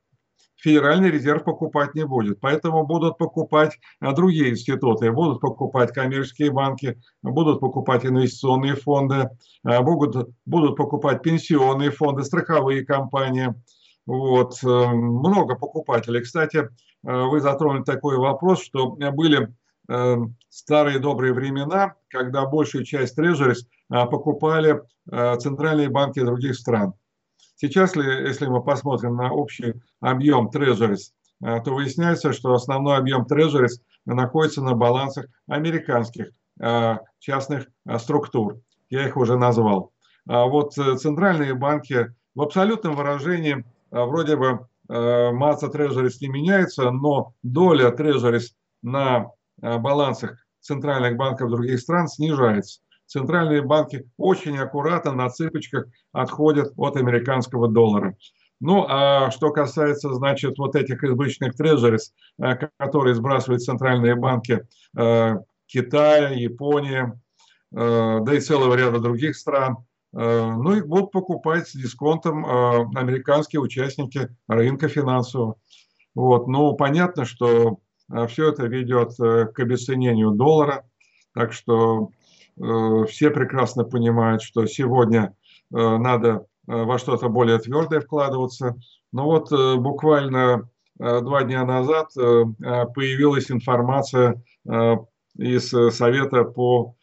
Федеральный 0.61 1.09
резерв 1.09 1.43
покупать 1.43 1.95
не 1.95 2.05
будет. 2.05 2.39
Поэтому 2.39 2.85
будут 2.85 3.17
покупать 3.17 3.79
а, 3.99 4.13
другие 4.13 4.49
институты, 4.49 5.11
будут 5.11 5.39
покупать 5.41 5.93
коммерческие 5.93 6.51
банки, 6.51 6.99
будут 7.21 7.59
покупать 7.59 8.05
инвестиционные 8.05 8.75
фонды, 8.75 9.29
а, 9.63 9.81
будут, 9.81 10.29
будут 10.45 10.75
покупать 10.75 11.21
пенсионные 11.21 11.91
фонды, 11.91 12.23
страховые 12.23 12.85
компании. 12.85 13.53
Вот. 14.09 14.63
Э, 14.63 14.87
много 14.87 15.55
покупателей. 15.55 16.21
Кстати, 16.21 16.57
э, 16.57 16.67
вы 17.03 17.41
затронули 17.41 17.83
такой 17.83 18.17
вопрос, 18.17 18.63
что 18.63 18.89
были 18.89 19.53
э, 19.87 20.15
старые 20.49 20.97
добрые 20.97 21.31
времена, 21.31 21.93
когда 22.09 22.47
большую 22.47 22.85
часть 22.85 23.15
трежерис 23.15 23.67
покупали 23.87 24.81
центральные 25.09 25.89
банки 25.89 26.19
других 26.19 26.55
стран. 26.55 26.93
Сейчас, 27.61 27.93
если 27.93 28.45
мы 28.45 28.63
посмотрим 28.63 29.17
на 29.17 29.33
общий 29.33 29.73
объем 29.99 30.49
трежерис, 30.49 31.13
э, 31.43 31.59
то 31.61 31.73
выясняется, 31.73 32.31
что 32.31 32.53
основной 32.53 32.97
объем 32.97 33.25
трежерис 33.25 33.81
находится 34.05 34.61
на 34.63 34.75
балансах 34.75 35.25
американских 35.45 36.29
э, 36.61 36.97
частных 37.19 37.67
э, 37.85 37.99
структур. 37.99 38.61
Я 38.89 39.05
их 39.05 39.17
уже 39.17 39.37
назвал. 39.37 39.91
А 40.25 40.45
вот 40.45 40.73
центральные 40.73 41.53
банки 41.53 42.15
в 42.33 42.41
абсолютном 42.41 42.95
выражении 42.95 43.65
вроде 43.91 44.37
бы 44.37 44.67
масса 44.87 45.67
трежерис 45.69 46.21
не 46.21 46.29
меняется, 46.29 46.91
но 46.91 47.33
доля 47.43 47.91
трежерис 47.91 48.55
на 48.81 49.31
балансах 49.57 50.45
центральных 50.59 51.17
банков 51.17 51.49
других 51.49 51.79
стран 51.79 52.07
снижается 52.07 52.81
центральные 53.09 53.63
банки 53.63 54.07
очень 54.17 54.57
аккуратно 54.57 55.11
на 55.13 55.29
цыпочках 55.29 55.87
отходят 56.13 56.71
от 56.77 56.95
американского 56.95 57.67
доллара. 57.67 58.15
Ну, 58.61 58.85
а 58.87 59.31
что 59.31 59.51
касается, 59.51 60.13
значит, 60.13 60.57
вот 60.57 60.75
этих 60.75 61.03
избыточных 61.03 61.55
трежерис, 61.55 62.13
э, 62.39 62.55
которые 62.77 63.15
сбрасывают 63.15 63.63
центральные 63.63 64.15
банки 64.15 64.67
э, 64.97 65.35
Китая, 65.65 66.29
Японии, 66.29 67.13
э, 67.75 68.19
да 68.21 68.33
и 68.33 68.39
целого 68.39 68.75
ряда 68.75 68.99
других 68.99 69.35
стран, 69.35 69.77
ну, 70.11 70.73
их 70.73 70.87
будут 70.87 71.11
покупать 71.11 71.67
с 71.67 71.73
дисконтом 71.73 72.43
американские 72.97 73.61
участники 73.61 74.35
рынка 74.47 74.87
финансового. 74.87 75.57
Вот. 76.15 76.47
Ну, 76.47 76.73
понятно, 76.73 77.25
что 77.25 77.77
все 78.27 78.49
это 78.49 78.65
ведет 78.65 79.15
к 79.17 79.59
обесценению 79.59 80.31
доллара, 80.31 80.83
так 81.35 81.53
что 81.53 82.09
все 82.59 83.29
прекрасно 83.31 83.83
понимают, 83.83 84.41
что 84.41 84.65
сегодня 84.65 85.35
э, 85.73 85.77
надо 85.77 86.45
э, 86.67 86.83
во 86.83 86.97
что-то 86.97 87.29
более 87.29 87.59
твердое 87.59 88.01
вкладываться. 88.01 88.75
Но 89.11 89.25
вот 89.25 89.51
буквально 89.79 90.69
два 90.99 91.43
дня 91.43 91.63
назад 91.65 92.11
появилась 92.13 93.49
информация 93.49 94.43
из 95.35 95.69
Совета 95.95 96.43
по 96.43 96.93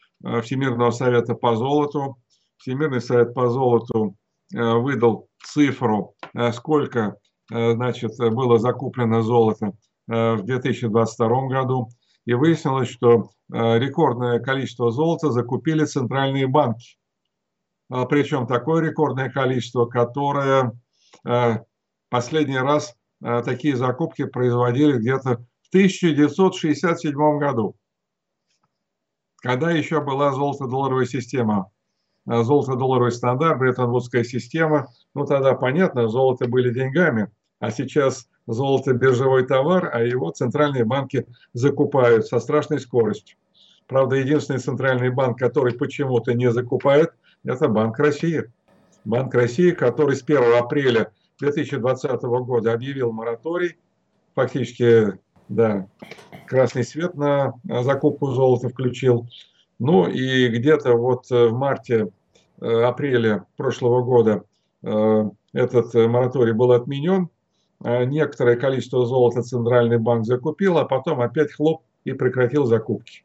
Всемирного 0.43 0.93
совета 0.93 1.35
по 1.35 1.57
золоту. 1.57 2.17
Всемирный 2.59 3.01
совет 3.01 3.35
по 3.35 3.49
золоту 3.49 4.15
выдал 4.53 5.27
цифру, 5.43 6.15
сколько 6.53 7.17
значит, 7.51 8.13
было 8.19 8.59
закуплено 8.61 9.23
золота 9.23 9.73
в 10.07 10.43
2022 10.43 11.47
году 11.49 11.89
и 12.27 12.35
выяснилось, 12.35 12.89
что 12.89 13.31
э, 13.53 13.79
рекордное 13.79 14.41
количество 14.41 14.91
золота 14.91 15.31
закупили 15.31 15.85
центральные 15.85 16.49
банки. 16.49 16.99
А, 17.89 18.05
Причем 18.05 18.47
такое 18.47 18.83
рекордное 18.83 19.31
количество, 19.31 19.87
которое 19.87 20.73
э, 21.25 21.59
последний 22.11 22.59
раз 22.59 22.95
э, 23.25 23.43
такие 23.43 23.77
закупки 23.77 24.25
производили 24.25 24.99
где-то 24.99 25.47
в 25.63 25.69
1967 25.69 27.15
году, 27.39 27.77
когда 29.37 29.71
еще 29.71 30.01
была 30.01 30.33
золото-долларовая 30.33 31.07
система, 31.07 31.71
золото-долларовый 32.25 33.13
стандарт, 33.13 33.61
Бреттон-Вудская 33.61 34.25
система. 34.25 34.89
Ну, 35.15 35.25
тогда 35.27 35.55
понятно, 35.55 36.09
золото 36.09 36.49
были 36.49 36.73
деньгами, 36.73 37.31
а 37.61 37.71
сейчас 37.71 38.29
золото– 38.47 38.93
биржевой 38.95 39.47
товар, 39.47 39.91
а 39.93 40.03
его 40.03 40.31
центральные 40.31 40.85
банки 40.85 41.27
закупают 41.53 42.27
со 42.27 42.39
страшной 42.39 42.81
скоростью. 42.81 43.37
Правда, 43.87 44.17
единственный 44.17 44.59
центральный 44.59 45.11
банк, 45.11 45.39
который 45.39 45.75
почему-то 45.75 46.35
не 46.35 46.51
закупает, 46.51 47.13
это 47.45 47.69
Банк 47.69 47.99
России. 47.99 48.51
Банк 49.05 49.33
России, 49.35 49.71
который 49.71 50.17
с 50.17 50.23
1 50.23 50.55
апреля 50.59 51.13
2020 51.39 52.23
года 52.23 52.73
объявил 52.73 53.13
мораторий, 53.13 53.77
фактически, 54.35 55.19
да, 55.49 55.87
красный 56.47 56.83
свет 56.83 57.15
на 57.15 57.55
закупку 57.65 58.33
золота 58.33 58.69
включил. 58.69 59.29
Ну 59.79 60.09
и 60.09 60.49
где-то 60.49 60.95
вот 60.95 61.31
в 61.31 61.53
марте-апреле 61.53 63.31
э, 63.31 63.41
прошлого 63.57 64.03
года 64.03 64.43
э, 64.83 65.31
этот 65.53 65.95
мораторий 65.95 66.53
был 66.53 66.73
отменен, 66.73 67.29
Э, 67.29 67.36
некоторое 67.83 68.57
количество 68.57 69.05
золота 69.07 69.43
Центральный 69.43 69.99
банк 69.99 70.25
закупил, 70.25 70.79
а 70.79 70.85
потом 70.85 71.21
опять 71.21 71.53
хлоп 71.53 71.83
и 72.05 72.13
прекратил 72.13 72.65
закупки. 72.65 73.25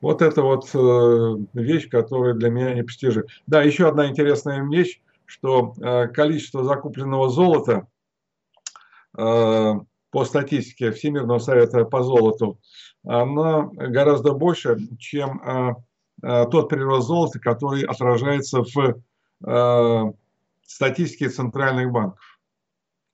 Вот 0.00 0.22
это 0.22 0.42
вот 0.42 0.70
э, 0.74 1.36
вещь, 1.54 1.88
которая 1.88 2.34
для 2.34 2.50
меня 2.50 2.74
непостижима. 2.74 3.26
Да, 3.48 3.62
еще 3.62 3.88
одна 3.88 4.06
интересная 4.06 4.62
вещь, 4.64 5.00
что 5.24 5.74
э, 5.80 6.06
количество 6.08 6.62
закупленного 6.62 7.28
золота 7.28 7.86
по 9.12 10.24
статистике 10.24 10.92
Всемирного 10.92 11.38
совета 11.40 11.84
по 11.84 12.02
золоту, 12.04 12.58
она 13.04 13.68
гораздо 13.72 14.32
больше, 14.32 14.78
чем 14.98 15.82
тот 16.20 16.68
прирост 16.68 17.08
золота, 17.08 17.40
который 17.40 17.82
отражается 17.82 18.62
в 18.62 20.14
статистике 20.64 21.30
центральных 21.30 21.90
банков 21.90 22.27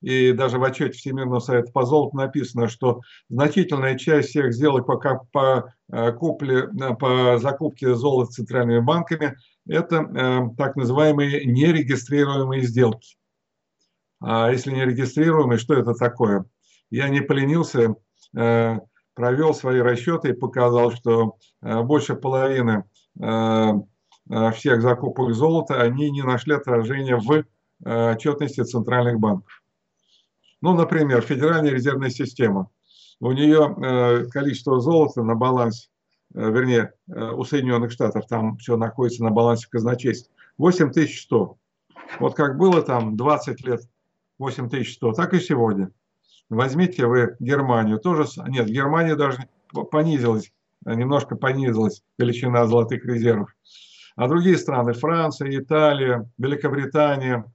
и 0.05 0.33
даже 0.33 0.59
в 0.59 0.65
отчете 0.65 0.99
Всемирного 0.99 1.41
совета 1.41 1.73
по 1.73 1.87
золоту 1.87 2.15
написано, 2.19 2.69
что 2.69 3.01
значительная 3.31 3.97
часть 3.97 4.29
всех 4.29 4.53
сделок 4.53 4.87
по, 4.87 4.99
по, 5.33 5.75
э, 5.91 6.13
купле, 6.13 6.69
э, 6.69 6.95
по 6.95 7.39
закупке 7.39 7.95
золота 7.95 8.31
центральными 8.33 8.81
банками– 8.81 9.35
это 9.67 9.97
э, 9.97 10.41
так 10.59 10.77
называемые 10.77 11.47
нерегистрируемые 11.47 12.65
сделки. 12.65 13.17
А 14.21 14.51
если 14.51 14.73
не 14.73 14.85
регистрируемый, 14.85 15.57
что 15.57 15.73
это 15.73 15.95
такое? 15.95 16.45
Я 16.91 17.09
не 17.09 17.23
поленился, 17.23 17.95
провел 18.33 19.55
свои 19.55 19.81
расчеты 19.81 20.31
и 20.31 20.35
показал, 20.35 20.93
что 20.93 21.37
больше 21.61 22.15
половины 22.15 22.85
всех 23.17 24.83
закупок 24.83 25.35
золота, 25.35 25.81
они 25.81 26.11
не 26.11 26.23
нашли 26.23 26.55
отражения 26.55 27.17
в 27.17 27.45
отчетности 27.85 28.63
центральных 28.63 29.19
банков. 29.19 29.64
Ну, 30.65 30.73
например, 30.73 31.21
Федеральная 31.21 31.73
резервная 31.73 32.09
система. 32.09 32.71
У 33.21 33.31
нее 33.33 34.27
количество 34.31 34.81
золота 34.81 35.23
на 35.23 35.35
балансе, 35.35 35.91
вернее, 36.33 36.95
у 37.07 37.45
Соединенных 37.45 37.93
Штатов, 37.93 38.27
там 38.27 38.57
все 38.57 38.79
находится 38.79 39.23
на 39.25 39.31
балансе 39.31 39.69
казначейства, 39.69 40.33
8100. 40.57 41.59
Вот 42.19 42.35
как 42.35 42.57
было 42.57 42.81
там 42.81 43.15
20 43.15 43.61
лет 43.67 43.83
8100, 44.39 45.13
так 45.13 45.35
и 45.35 45.41
сегодня. 45.41 45.91
Возьмите 46.49 47.05
вы 47.05 47.37
Германию, 47.41 47.99
тоже, 47.99 48.25
нет, 48.49 48.67
Германия 48.67 49.17
даже 49.17 49.47
понизилась, 49.91 50.51
немножко 50.87 51.37
понизилась 51.37 52.03
величина 52.17 52.67
золотых 52.67 53.05
резервов. 53.05 53.55
А 54.17 54.29
другие 54.29 54.57
страны, 54.57 54.95
Франция, 54.95 55.55
Италия, 55.59 56.27
Великобритания, 56.39 57.53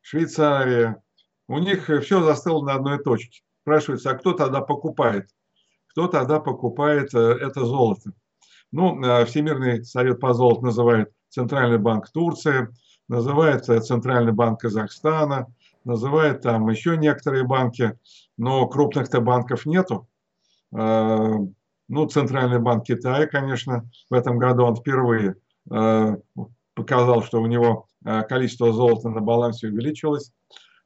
Швейцария, 0.00 1.02
у 1.48 1.58
них 1.58 1.90
все 2.02 2.22
застыло 2.22 2.64
на 2.64 2.74
одной 2.74 3.02
точке. 3.02 3.40
Спрашивается, 3.62 4.10
а 4.10 4.14
кто 4.14 4.32
тогда 4.32 4.60
покупает? 4.60 5.28
Кто 5.88 6.06
тогда 6.06 6.40
покупает 6.40 7.12
э, 7.14 7.18
это 7.18 7.64
золото? 7.64 8.12
Ну, 8.70 9.02
э, 9.02 9.24
Всемирный 9.24 9.84
совет 9.84 10.20
по 10.20 10.34
золоту 10.34 10.62
называет 10.62 11.10
Центральный 11.28 11.78
банк 11.78 12.10
Турции, 12.10 12.68
называет 13.08 13.64
Центральный 13.64 14.32
банк 14.32 14.60
Казахстана, 14.60 15.46
называет 15.84 16.42
там 16.42 16.68
еще 16.68 16.96
некоторые 16.96 17.44
банки, 17.44 17.98
но 18.36 18.66
крупных-то 18.66 19.20
банков 19.20 19.64
нету. 19.66 20.06
Ну, 20.70 22.06
Центральный 22.10 22.58
банк 22.58 22.84
Китая, 22.84 23.26
конечно, 23.26 23.90
в 24.10 24.14
этом 24.14 24.38
году 24.38 24.64
он 24.64 24.76
впервые 24.76 25.36
показал, 26.74 27.22
что 27.22 27.40
у 27.40 27.46
него 27.46 27.86
количество 28.28 28.72
золота 28.72 29.08
на 29.08 29.20
балансе 29.20 29.68
увеличилось. 29.68 30.32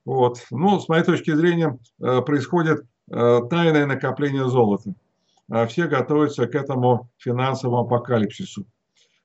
Вот. 0.05 0.45
Ну, 0.51 0.81
с 0.81 0.88
моей 0.88 1.05
точки 1.05 1.35
зрения, 1.35 1.79
происходит 1.99 2.85
тайное 3.09 3.87
накопление 3.87 4.49
золота. 4.49 4.95
Все 5.69 5.87
готовятся 5.87 6.47
к 6.47 6.55
этому 6.55 7.11
финансовому 7.19 7.83
апокалипсису. 7.83 8.67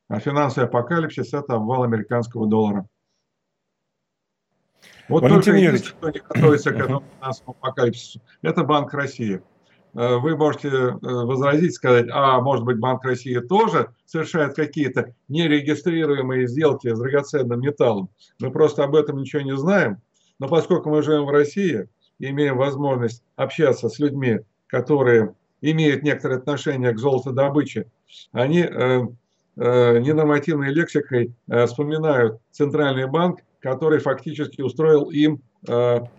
А 0.07 0.19
финансовый 0.19 0.65
апокалипсис– 0.65 1.33
это 1.33 1.55
обвал 1.55 1.83
американского 1.83 2.47
доллара. 2.47 2.87
Вот 5.09 5.23
Валентин 5.23 5.53
только 5.53 5.59
Юрьевич. 5.59 5.91
кто 5.93 6.09
не 6.09 6.19
готовится 6.19 6.71
к 6.71 6.75
этому 6.75 7.03
финансовому 7.19 7.57
апокалипсису, 7.61 8.21
это 8.41 8.63
Банк 8.63 8.93
России. 8.93 9.41
Э, 9.93 10.17
вы 10.17 10.35
можете 10.35 10.67
э, 10.69 10.91
возразить, 11.01 11.73
сказать, 11.73 12.07
а 12.11 12.41
может 12.41 12.65
быть 12.65 12.77
Банк 12.77 13.03
России 13.03 13.37
тоже 13.39 13.93
совершает 14.05 14.55
какие-то 14.55 15.13
нерегистрируемые 15.27 16.47
сделки 16.47 16.93
с 16.93 16.99
драгоценным 16.99 17.61
металлом. 17.61 18.09
Мы 18.39 18.51
просто 18.51 18.83
об 18.83 18.95
этом 18.95 19.17
ничего 19.17 19.41
не 19.41 19.55
знаем. 19.55 20.01
Но 20.39 20.47
поскольку 20.47 20.89
мы 20.89 21.01
живем 21.01 21.25
в 21.25 21.29
России 21.29 21.87
и 22.19 22.29
имеем 22.29 22.57
возможность 22.57 23.23
общаться 23.35 23.89
с 23.89 23.99
людьми, 23.99 24.39
которые 24.67 25.33
имеют 25.61 26.03
некоторое 26.03 26.37
отношение 26.37 26.91
к 26.91 26.99
золотодобыче, 26.99 27.87
они 28.31 28.61
э, 28.61 29.01
э, 29.55 29.99
ненормативной 29.99 30.73
лексикой 30.73 31.33
э, 31.47 31.65
вспоминают 31.65 32.39
Центральный 32.51 33.07
банк 33.07 33.41
который 33.59 33.99
фактически 33.99 34.61
устроил 34.61 35.09
им 35.09 35.41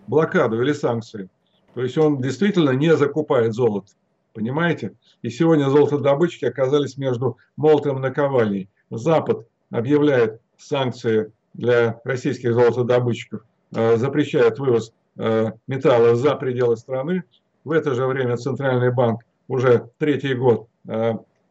блокаду 0.06 0.60
или 0.60 0.72
санкции. 0.72 1.30
То 1.72 1.82
есть 1.82 1.96
он 1.96 2.20
действительно 2.20 2.70
не 2.70 2.94
закупает 2.96 3.54
золото. 3.54 3.92
Понимаете? 4.34 4.94
И 5.22 5.30
сегодня 5.30 5.70
золотодобытчики 5.70 6.44
оказались 6.44 6.98
между 6.98 7.38
молотом 7.56 7.98
и 7.98 8.00
наковальней. 8.00 8.68
Запад 8.90 9.46
объявляет 9.70 10.40
санкции 10.58 11.32
для 11.54 12.00
российских 12.04 12.54
золотодобытчиков, 12.54 13.42
запрещает 13.70 14.58
вывоз 14.58 14.92
э, 15.16 15.52
металла 15.66 16.14
за 16.14 16.34
пределы 16.36 16.76
страны. 16.76 17.24
В 17.64 17.72
это 17.72 17.94
же 17.94 18.06
время 18.06 18.36
Центральный 18.36 18.92
банк 18.92 19.22
уже 19.48 19.90
третий 19.98 20.34
год 20.34 20.68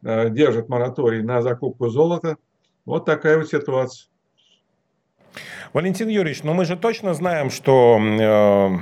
держит 0.02 0.68
мораторий 0.68 1.22
на 1.22 1.42
закупку 1.42 1.88
золота. 1.88 2.36
Вот 2.84 3.04
такая 3.04 3.38
вот 3.38 3.48
ситуация. 3.48 4.08
Валентин 5.72 6.08
Юрьевич, 6.08 6.42
ну 6.42 6.54
мы 6.54 6.64
же 6.64 6.76
точно 6.76 7.14
знаем, 7.14 7.50
что 7.50 7.98
э, 8.00 8.78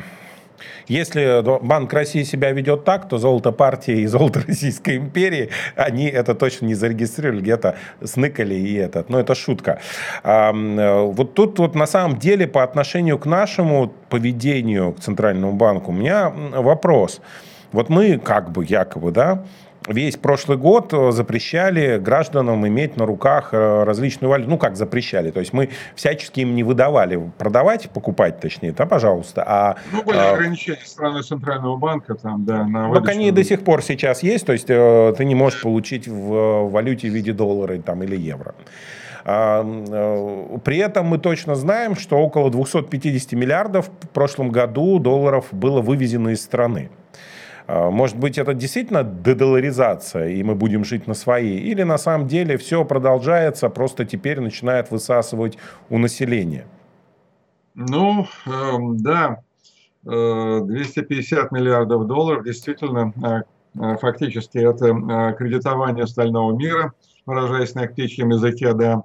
если 0.89 1.43
Банк 1.65 1.93
России 1.93 2.23
себя 2.23 2.53
ведет 2.53 2.85
так, 2.85 3.09
то 3.09 3.19
золото 3.19 3.53
партии 3.53 4.01
и 4.01 4.07
золото 4.07 4.43
Российской 4.47 4.97
империи, 4.97 5.51
они 5.75 6.07
это 6.07 6.35
точно 6.35 6.67
не 6.67 6.75
зарегистрировали, 6.75 7.41
где-то 7.41 7.77
сныкали 8.03 8.55
и 8.55 8.75
этот. 8.75 9.11
Но 9.11 9.21
это 9.21 9.35
шутка. 9.35 9.81
Э, 10.23 10.53
вот 10.53 11.35
тут 11.35 11.59
вот 11.59 11.75
на 11.75 11.87
самом 11.87 12.19
деле 12.19 12.47
по 12.47 12.63
отношению 12.63 13.19
к 13.19 13.27
нашему 13.27 13.93
поведению 14.09 14.93
к 14.93 15.01
Центральному 15.01 15.53
банку 15.53 15.91
у 15.91 15.95
меня 15.95 16.31
вопрос. 16.31 17.21
Вот 17.73 17.89
мы 17.89 18.19
как 18.19 18.53
бы 18.53 18.65
якобы, 18.65 19.11
да, 19.11 19.45
весь 19.87 20.17
прошлый 20.17 20.59
год 20.59 20.93
э, 20.93 21.13
запрещали 21.13 21.99
гражданам 21.99 22.67
иметь 22.67 22.97
на 22.97 23.07
руках 23.07 23.51
э, 23.53 23.85
различную 23.85 24.31
валюту. 24.31 24.51
Ну, 24.51 24.59
как 24.59 24.77
запрещали? 24.77 25.31
То 25.31 25.41
есть 25.41 25.53
мы 25.53 25.71
всячески 25.95 26.41
им 26.41 26.55
не 26.55 26.63
выдавали 26.63 27.31
продавать, 27.39 27.91
покупать 27.91 28.41
точнее, 28.41 28.73
да, 28.73 28.87
пожалуйста. 28.87 29.45
А, 29.47 29.77
ну, 29.93 30.03
были 30.03 30.19
а, 30.19 30.35
ограничения 30.35 30.79
страны 30.85 31.23
Центрального 31.23 31.77
банка 31.77 32.15
там, 32.15 32.45
да, 32.45 32.65
на 32.65 32.89
Ну, 32.89 33.05
они 33.07 33.31
до 33.31 33.45
сих 33.45 33.65
пор 33.65 33.83
сейчас 33.83 34.23
есть, 34.23 34.47
то 34.47 34.53
есть 34.53 34.67
э, 34.69 35.15
ты 35.17 35.25
не 35.25 35.35
можешь 35.35 35.63
получить 35.63 36.09
в 36.09 36.69
валюте 36.71 37.09
в 37.09 37.13
виде 37.13 37.33
доллара 37.33 37.79
там, 37.79 38.03
или 38.03 38.17
евро. 38.17 38.55
А, 39.25 39.65
при 40.65 40.79
этом 40.79 41.07
мы 41.07 41.19
точно 41.19 41.55
знаем, 41.55 41.97
что 41.97 42.17
около 42.17 42.51
250 42.51 43.33
миллиардов 43.33 43.91
в 44.03 44.09
прошлом 44.11 44.51
году 44.51 44.99
долларов 44.99 45.47
было 45.51 45.81
вывезено 45.81 46.31
из 46.31 46.43
страны. 46.43 46.91
А, 47.67 47.91
может 47.91 48.17
быть, 48.17 48.39
это 48.39 48.55
действительно 48.55 49.03
дедоларизация, 49.03 50.29
и 50.29 50.43
мы 50.43 50.55
будем 50.55 50.85
жить 50.85 51.07
на 51.07 51.15
свои? 51.15 51.57
Или 51.59 51.83
на 51.83 51.99
самом 51.99 52.29
деле 52.29 52.57
все 52.57 52.85
продолжается, 52.85 53.69
просто 53.69 54.05
теперь 54.05 54.41
начинает 54.41 54.91
высасывать 54.91 55.59
у 55.91 55.99
населения? 55.99 56.67
Ну, 57.75 58.27
эм, 58.47 58.97
да, 58.99 59.39
250 60.05 61.39
э, 61.39 61.49
миллиардов 61.51 62.07
долларов 62.07 62.45
действительно 62.45 63.13
э, 63.17 63.43
э, 63.81 63.97
фактически 63.99 64.59
это 64.59 65.35
кредитование 65.37 66.07
стального 66.07 66.57
мира, 66.57 66.93
выражаясь 67.27 67.75
на 67.75 67.87
птичьем 67.87 68.31
языке, 68.31 68.73
да, 68.73 69.03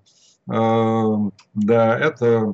эм, 0.48 1.34
да, 1.54 2.00
это 2.00 2.26
Э, 2.36 2.54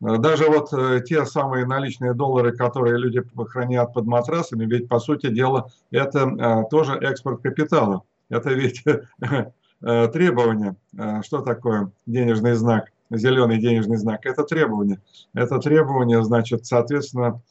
даже 0.00 0.48
вот 0.48 0.72
э, 0.72 1.02
те 1.06 1.26
самые 1.26 1.66
наличные 1.66 2.14
доллары, 2.14 2.56
которые 2.56 2.96
люди 2.98 3.22
хранят 3.48 3.92
под 3.92 4.06
матрасами, 4.06 4.64
ведь 4.64 4.88
по 4.88 4.98
сути 4.98 5.28
дела 5.28 5.70
это 5.90 6.20
э, 6.20 6.64
тоже 6.70 6.94
экспорт 6.94 7.42
капитала. 7.42 8.02
Это 8.30 8.50
ведь 8.50 8.82
требование. 9.80 10.76
Что 11.22 11.40
такое 11.40 11.90
денежный 12.06 12.54
знак? 12.54 12.92
Зеленый 13.10 13.58
денежный 13.58 13.96
знак. 13.96 14.24
Это 14.24 14.44
требование. 14.44 15.00
Это 15.34 15.58
требование, 15.58 16.22
значит, 16.22 16.64
соответственно, 16.64 17.42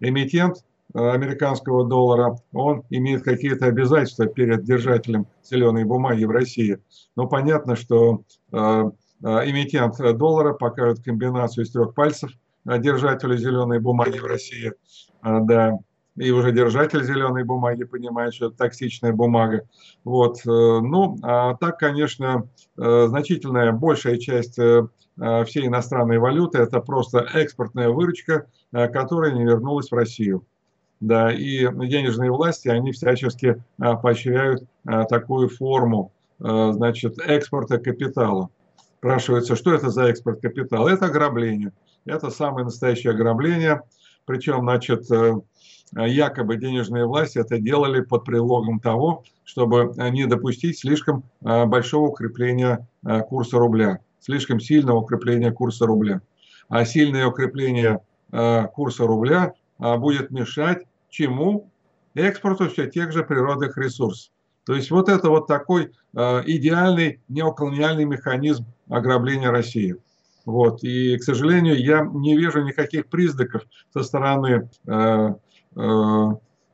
эмитент 0.00 0.64
американского 0.92 1.86
доллара, 1.86 2.36
он 2.52 2.82
имеет 2.90 3.22
какие-то 3.22 3.66
обязательства 3.66 4.26
перед 4.26 4.64
держателем 4.64 5.26
зеленой 5.42 5.84
бумаги 5.84 6.24
в 6.24 6.30
России. 6.30 6.78
Но 7.16 7.26
понятно, 7.26 7.74
что 7.74 8.22
Э, 8.52 8.90
эмитент 9.22 9.96
доллара 10.16 10.52
покажет 10.52 11.02
комбинацию 11.02 11.64
из 11.64 11.70
трех 11.70 11.94
пальцев 11.94 12.30
э, 12.68 12.78
держателю 12.78 13.36
зеленой 13.36 13.80
бумаги 13.80 14.18
в 14.18 14.26
России. 14.26 14.72
Э, 15.22 15.38
да, 15.40 15.78
и 16.16 16.30
уже 16.30 16.52
держатель 16.52 17.02
зеленой 17.04 17.44
бумаги 17.44 17.84
понимает, 17.84 18.34
что 18.34 18.46
это 18.46 18.56
токсичная 18.56 19.12
бумага. 19.12 19.68
Вот. 20.02 20.38
Ну, 20.46 21.18
а 21.22 21.56
так, 21.56 21.78
конечно, 21.78 22.48
значительная 22.74 23.72
большая 23.72 24.16
часть 24.16 24.54
всей 24.54 25.66
иностранной 25.66 26.18
валюты– 26.18 26.56
это 26.60 26.80
просто 26.80 27.26
экспортная 27.34 27.90
выручка, 27.90 28.46
которая 28.72 29.32
не 29.32 29.44
вернулась 29.44 29.90
в 29.90 29.94
Россию. 29.94 30.46
Да, 31.00 31.30
и 31.30 31.68
денежные 31.86 32.30
власти, 32.30 32.68
они 32.68 32.92
всячески 32.92 33.62
поощряют 33.76 34.64
такую 35.10 35.50
форму 35.50 36.12
значит, 36.38 37.18
экспорта 37.18 37.76
капитала. 37.76 38.48
Спрашивается, 39.06 39.54
что 39.54 39.72
это 39.72 39.88
за 39.90 40.06
экспорт 40.06 40.40
капитала? 40.40 40.88
Это 40.88 41.06
ограбление. 41.06 41.72
Это 42.06 42.28
самое 42.28 42.64
настоящее 42.64 43.12
ограбление. 43.12 43.82
Причем, 44.24 44.62
значит, 44.62 45.08
э, 45.12 45.36
якобы 45.94 46.56
денежные 46.56 47.06
власти 47.06 47.38
это 47.38 47.60
делали 47.60 48.00
под 48.00 48.24
предлогом 48.24 48.80
того, 48.80 49.22
чтобы 49.44 49.94
не 50.10 50.26
допустить 50.26 50.80
слишком 50.80 51.22
э, 51.44 51.66
большого 51.66 52.08
укрепления 52.08 52.88
э, 53.06 53.20
курса 53.20 53.58
рубля, 53.58 54.00
слишком 54.18 54.58
сильного 54.58 54.98
укрепления 54.98 55.52
курса 55.52 55.86
рубля. 55.86 56.20
а 56.68 56.84
сильное 56.84 57.28
укрепление 57.28 58.00
курса 58.74 59.06
рубля 59.06 59.52
будет 59.78 60.32
мешать 60.32 60.82
чему? 61.10 61.70
Экспорту 62.16 62.68
все 62.68 62.90
тех 62.90 63.12
же 63.12 63.22
природных 63.22 63.78
ресурсов. 63.78 64.32
То 64.66 64.74
есть 64.74 64.90
вот 64.90 65.08
это 65.08 65.30
вот 65.30 65.46
такой 65.46 65.92
идеальный 66.12 67.20
неоколониальный 67.28 68.04
механизм 68.04 68.66
ограбления 68.88 69.50
России. 69.50 69.96
Вот. 70.46 70.82
И, 70.84 71.18
к 71.18 71.24
сожалению, 71.24 71.76
я 71.76 72.08
не 72.10 72.36
вижу 72.36 72.62
никаких 72.62 73.08
признаков 73.08 73.62
со 73.92 74.04
стороны 74.04 74.70
э, 74.86 75.34
э, 75.74 76.26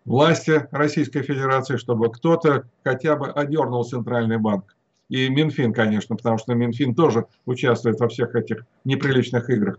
власти 0.05 0.69
Российской 0.71 1.23
Федерации, 1.23 1.79
чтобы 1.79 2.13
кто-то 2.13 2.69
хотя 2.85 3.17
бы 3.17 3.31
одернул 3.31 3.85
Центральный 3.85 4.37
банк. 4.37 4.77
И 5.09 5.29
Минфин, 5.29 5.73
конечно, 5.73 6.17
потому 6.17 6.37
что 6.37 6.55
Минфин 6.55 6.95
тоже 6.95 7.27
участвует 7.47 7.99
во 7.99 8.09
всех 8.09 8.35
этих 8.35 8.65
неприличных 8.85 9.49
играх. 9.49 9.79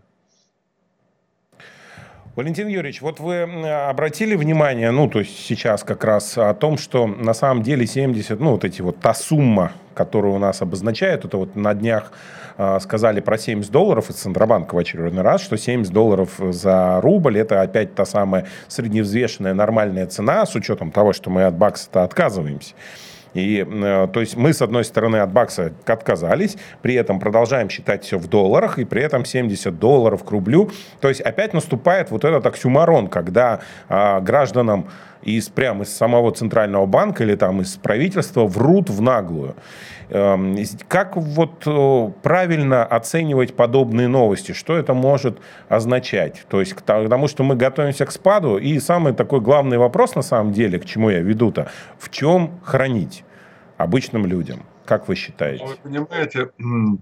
Валентин 2.36 2.66
Юрьевич, 2.66 3.00
вот 3.00 3.20
вы 3.20 3.42
обратили 3.42 4.34
внимание, 4.34 4.90
ну, 4.90 5.08
то 5.08 5.20
есть 5.20 5.38
сейчас 5.38 5.84
как 5.84 6.02
раз 6.02 6.36
о 6.36 6.52
том, 6.52 6.78
что 6.78 7.06
на 7.06 7.32
самом 7.32 7.62
деле 7.62 7.86
70, 7.86 8.40
ну, 8.40 8.50
вот 8.52 8.64
эти 8.64 8.82
вот, 8.82 8.98
та 8.98 9.14
сумма, 9.14 9.70
которую 9.94 10.34
у 10.34 10.38
нас 10.38 10.60
обозначают, 10.60 11.24
это 11.24 11.36
вот 11.36 11.54
на 11.54 11.74
днях 11.74 12.10
э, 12.58 12.80
сказали 12.80 13.20
про 13.20 13.38
70 13.38 13.70
долларов 13.70 14.10
из 14.10 14.16
Центробанка 14.16 14.74
в 14.74 14.78
очередной 14.78 15.22
раз, 15.22 15.42
что 15.42 15.56
70 15.56 15.92
долларов 15.92 16.40
за 16.50 17.00
рубль, 17.00 17.38
это 17.38 17.62
опять 17.62 17.94
та 17.94 18.04
самая 18.04 18.46
средневзвешенная 18.66 19.54
нормальная 19.54 20.08
цена, 20.08 20.44
с 20.44 20.56
учетом 20.56 20.90
того, 20.90 21.12
что 21.12 21.30
мы 21.30 21.44
от 21.44 21.54
бакса-то 21.54 22.02
отказываемся. 22.02 22.74
И, 23.34 23.66
э, 23.68 24.08
то 24.12 24.20
есть 24.20 24.36
мы, 24.36 24.52
с 24.52 24.62
одной 24.62 24.84
стороны, 24.84 25.18
от 25.18 25.32
бакса 25.32 25.72
отказались, 25.84 26.56
при 26.82 26.94
этом 26.94 27.20
продолжаем 27.20 27.68
считать 27.68 28.04
все 28.04 28.18
в 28.18 28.28
долларах, 28.28 28.78
и 28.78 28.84
при 28.84 29.02
этом 29.02 29.24
70 29.24 29.78
долларов 29.78 30.24
к 30.24 30.30
рублю. 30.30 30.70
То 31.00 31.08
есть 31.08 31.20
опять 31.20 31.52
наступает 31.52 32.10
вот 32.10 32.24
этот 32.24 32.46
оксюмарон, 32.46 33.08
когда 33.08 33.60
а, 33.88 34.20
гражданам 34.20 34.88
из 35.24 35.48
прямо 35.48 35.82
из 35.82 35.94
самого 35.94 36.32
центрального 36.32 36.86
банка 36.86 37.24
или 37.24 37.34
там 37.34 37.60
из 37.60 37.76
правительства 37.76 38.46
врут 38.46 38.90
в 38.90 39.00
наглую. 39.00 39.54
Эм, 40.10 40.56
как 40.88 41.16
вот 41.16 41.64
правильно 42.22 42.84
оценивать 42.84 43.54
подобные 43.56 44.08
новости? 44.08 44.52
Что 44.52 44.76
это 44.76 44.94
может 44.94 45.38
означать? 45.68 46.44
То 46.48 46.60
есть, 46.60 46.76
потому 46.76 47.28
что 47.28 47.42
мы 47.42 47.56
готовимся 47.56 48.06
к 48.06 48.12
спаду, 48.12 48.58
и 48.58 48.78
самый 48.78 49.14
такой 49.14 49.40
главный 49.40 49.78
вопрос 49.78 50.14
на 50.14 50.22
самом 50.22 50.52
деле, 50.52 50.78
к 50.78 50.84
чему 50.84 51.10
я 51.10 51.20
веду-то, 51.20 51.68
в 51.98 52.10
чем 52.10 52.60
хранить 52.62 53.24
обычным 53.78 54.26
людям? 54.26 54.62
Как 54.84 55.08
вы 55.08 55.14
считаете? 55.14 55.64
Вы 55.64 55.76
понимаете, 55.82 56.50
эм, 56.58 57.00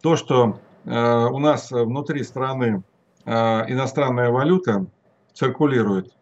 то, 0.00 0.16
что 0.16 0.60
э, 0.84 1.26
у 1.26 1.38
нас 1.38 1.70
внутри 1.70 2.22
страны 2.22 2.82
э, 3.24 3.32
иностранная 3.32 4.30
валюта 4.30 4.86
циркулирует, 5.38 6.12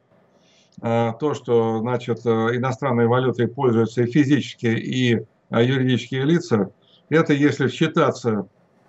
а, 0.82 1.12
то, 1.14 1.32
что 1.32 1.78
значит, 1.78 2.20
э, 2.26 2.28
иностранной 2.28 3.06
валютой 3.06 3.48
пользуются 3.48 4.02
и 4.02 4.10
физические, 4.10 4.78
и 4.78 5.26
а, 5.48 5.62
юридические 5.62 6.24
лица, 6.24 6.70
это 7.08 7.32
если 7.32 7.66
вчитаться, 7.66 8.46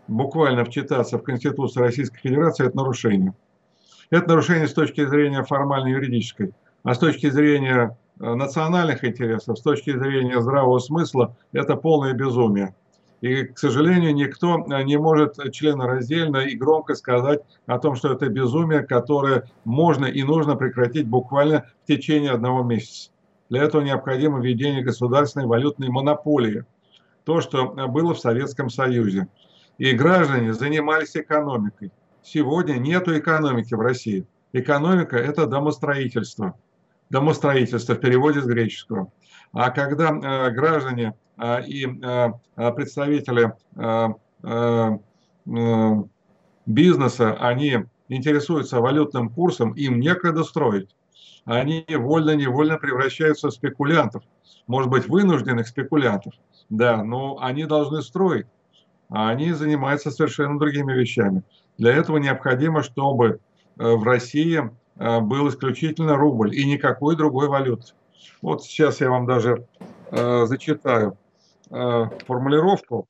буквально 0.08 0.66
вчитаться 0.66 1.18
в 1.18 1.24
Конституцию 1.24 1.84
Российской 1.84 2.20
Федерации, 2.20 2.68
это 2.68 2.76
нарушение. 2.76 3.34
Это 4.10 4.28
нарушение 4.28 4.68
с 4.68 4.74
точки 4.74 5.06
зрения 5.06 5.44
формально-юридической, 5.44 6.54
а 6.84 6.94
с 6.94 7.00
точки 7.00 7.30
зрения 7.30 7.98
э, 8.20 8.34
национальных 8.34 9.06
интересов, 9.06 9.58
с 9.58 9.62
точки 9.62 9.98
зрения 9.98 10.42
здравого 10.42 10.80
смысла, 10.80 11.38
это 11.54 11.78
полное 11.78 12.14
безумие. 12.14 12.76
И, 13.22 13.46
к 13.46 13.58
сожалению, 13.58 14.14
никто 14.14 14.58
э, 14.60 14.84
не 14.84 14.98
может 14.98 15.38
членораздельно 15.52 16.38
и 16.38 16.56
громко 16.56 16.94
сказать 16.94 17.42
о 17.66 17.80
том, 17.80 17.96
что 17.96 18.14
это 18.14 18.30
безумие, 18.30 18.82
которое 18.84 19.50
можно 19.66 20.06
и 20.06 20.22
нужно 20.24 20.56
прекратить 20.56 21.08
буквально 21.08 21.66
в 21.84 21.88
течение 21.88 22.32
одного 22.32 22.64
месяца. 22.64 23.10
Для 23.50 23.64
этого 23.64 23.82
необходимо 23.82 24.40
введение 24.40 24.84
государственной 24.84 25.48
валютной 25.48 25.90
монополии. 25.90 26.66
То, 27.24 27.42
что 27.42 27.74
э, 27.76 27.88
было 27.88 28.14
в 28.14 28.20
Советском 28.20 28.70
Союзе. 28.70 29.28
И 29.80 29.92
граждане 29.94 30.54
занимались 30.54 31.16
экономикой. 31.16 31.92
Сегодня 32.22 32.74
нет 32.74 33.08
экономики 33.08 33.74
в 33.74 33.80
России. 33.80 34.28
Экономика– 34.54 35.18
это 35.18 35.48
домостроительство. 35.48 36.56
Домостроительство 37.10 37.94
в 37.94 38.00
переводе 38.00 38.42
с 38.42 38.46
греческого. 38.46 39.12
А 39.54 39.70
когда 39.72 40.10
э, 40.10 40.52
граждане 40.52 41.16
а, 41.38 41.60
и 41.60 41.86
а, 42.04 42.72
представители 42.72 43.54
бизнеса, 46.66 47.34
они 47.40 47.86
интересуются 48.10 48.80
валютным 48.80 49.30
курсом, 49.30 49.74
им 49.74 50.00
некогда 50.00 50.44
строить. 50.44 50.96
Они 51.46 51.86
вольно-невольно 51.88 52.78
превращаются 52.78 53.48
в 53.48 53.54
спекулянтов. 53.54 54.24
Может 54.68 54.90
быть, 54.90 55.08
вынужденных 55.08 55.68
спекулянтов. 55.68 56.34
Да, 56.70 57.04
но 57.04 57.38
они 57.40 57.66
должны 57.66 58.02
строить. 58.02 58.48
А 59.10 59.30
они 59.30 59.54
занимаются 59.54 60.12
совершенно 60.12 60.60
другими 60.60 60.94
вещами. 60.94 61.44
Для 61.78 61.94
этого 61.94 62.18
необходимо, 62.18 62.84
чтобы 62.84 63.40
э, 63.78 63.92
в 63.96 64.04
России 64.04 64.60
э, 64.98 65.20
был 65.22 65.48
исключительно 65.48 66.18
рубль 66.18 66.54
и 66.54 66.66
никакой 66.66 67.16
другой 67.16 67.48
валюты. 67.48 67.94
Вот 68.42 68.64
сейчас 68.64 69.02
я 69.02 69.10
вам 69.10 69.26
даже 69.26 69.68
э, 70.12 70.46
зачитаю. 70.46 71.18
Э, 71.70 72.06
формулировку 72.26 73.10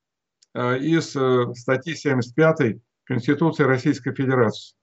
э, 0.55 0.79
из 0.79 1.15
э, 1.15 1.53
статьи 1.53 1.93
75 1.93 2.77
Конституции 3.03 3.63
Российской 3.63 4.15
Федерации. 4.15 4.75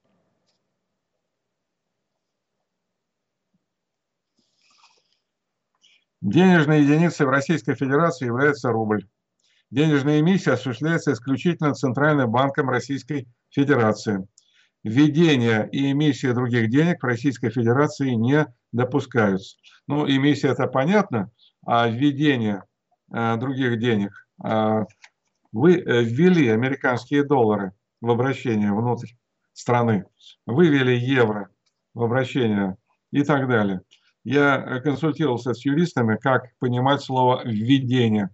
Денежной 6.21 6.83
единицей 6.83 7.27
в 7.27 7.31
Российской 7.31 7.75
Федерации 7.75 8.27
является 8.27 8.71
рубль. 8.71 9.09
Денежная 9.71 10.21
эмиссия 10.21 10.53
осуществляется 10.53 11.13
исключительно 11.13 11.75
Центральным 11.75 12.31
банком 12.31 12.71
Российской 12.71 13.27
Федерации. 13.51 14.27
Введение 14.85 15.69
и 15.73 15.91
эмиссия 15.91 16.33
других 16.33 16.71
денег 16.71 17.03
в 17.03 17.07
Российской 17.07 17.51
Федерации 17.51 18.11
не 18.11 18.47
допускаются. 18.75 19.57
Ну, 19.87 20.07
эмиссия 20.07 20.51
это 20.51 20.67
понятно, 20.67 21.31
а 21.67 21.89
введение 21.89 22.63
Э, 23.13 23.37
других 23.37 23.79
денег. 23.79 24.13
А 24.43 24.85
вы 25.53 25.77
э, 25.77 26.03
ввели 26.03 26.49
американские 26.49 27.25
доллары 27.25 27.73
в 28.01 28.11
обращение 28.11 28.73
внутрь 28.73 29.11
страны, 29.53 30.07
вывели 30.47 30.93
евро 30.93 31.49
в 31.95 32.03
обращение 32.03 32.77
и 33.13 33.23
так 33.23 33.49
далее. 33.49 33.83
Я 34.25 34.57
э, 34.57 34.81
консультировался 34.81 35.55
с 35.55 35.65
юристами, 35.65 36.17
как 36.17 36.57
понимать 36.59 37.03
слово 37.03 37.43
«введение». 37.45 38.31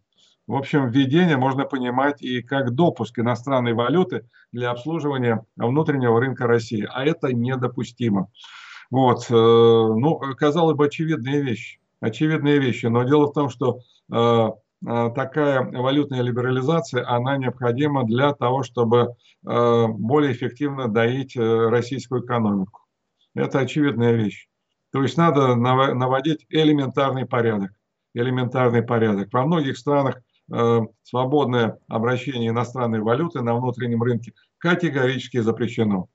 В 0.47 0.55
общем, 0.57 0.89
введение 0.89 1.37
можно 1.37 1.65
понимать 1.65 2.23
и 2.23 2.43
как 2.43 2.75
допуск 2.75 3.19
иностранной 3.19 3.75
валюты 3.75 4.29
для 4.51 4.71
обслуживания 4.71 5.45
внутреннего 5.57 6.19
рынка 6.19 6.47
России. 6.47 6.89
А 6.91 7.05
это 7.05 7.33
недопустимо. 7.33 8.31
Вот. 8.91 9.27
Ну, 9.31 10.21
казалось 10.37 10.77
бы, 10.77 10.87
очевидные 10.87 11.43
вещи. 11.43 11.81
Очевидные 12.01 12.59
вещи. 12.59 12.87
Но 12.87 13.05
дело 13.05 13.27
в 13.27 13.33
том, 13.33 13.49
что 13.49 13.81
Э, 14.87 15.11
такая 15.15 15.63
валютная 15.63 16.23
либерализация, 16.23 17.07
она 17.07 17.37
необходима 17.37 18.05
для 18.05 18.33
того, 18.33 18.63
чтобы 18.63 19.15
э, 19.47 19.87
более 19.89 20.33
эффективно 20.33 20.89
доить 20.89 21.37
э, 21.37 21.69
российскую 21.69 22.25
экономику. 22.25 22.81
Это 23.35 23.61
очевидная 23.61 24.13
вещь. 24.13 24.49
То 24.93 25.03
есть 25.03 25.17
надо 25.17 25.55
наводить 25.55 26.47
элементарный 26.49 27.27
порядок. 27.27 27.71
Элементарный 28.13 28.83
порядок. 28.83 29.33
Во 29.33 29.47
многих 29.47 29.79
странах 29.79 30.21
свободное 31.05 31.79
обращение 31.87 32.51
иностранной 32.51 32.99
валюты 32.99 33.41
на 33.41 33.55
внутреннем 33.55 34.03
рынке 34.03 34.33
категорически 34.59 35.39
запрещено. 35.39 36.09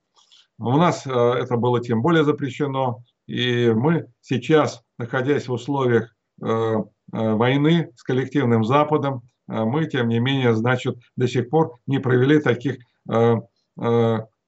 У 0.58 0.78
нас 0.78 1.06
это 1.06 1.58
было 1.58 1.82
тем 1.82 2.02
более 2.02 2.24
запрещено, 2.24 3.04
и 3.28 3.72
мы 3.76 4.08
сейчас, 4.22 4.82
находясь 4.98 5.48
в 5.48 5.54
условиях 5.54 6.16
Э, 7.14 7.34
войны 7.34 7.92
с 7.96 8.04
коллективным 8.04 8.64
Западом, 8.64 9.22
э, 9.48 9.64
мы, 9.64 9.86
тем 9.86 10.08
не 10.08 10.20
менее, 10.20 10.56
значит, 10.56 10.98
до 11.16 11.28
сих 11.28 11.50
пор 11.50 11.78
не 11.86 12.00
провели 12.00 12.40
таких 12.40 12.78
э, 13.10 13.36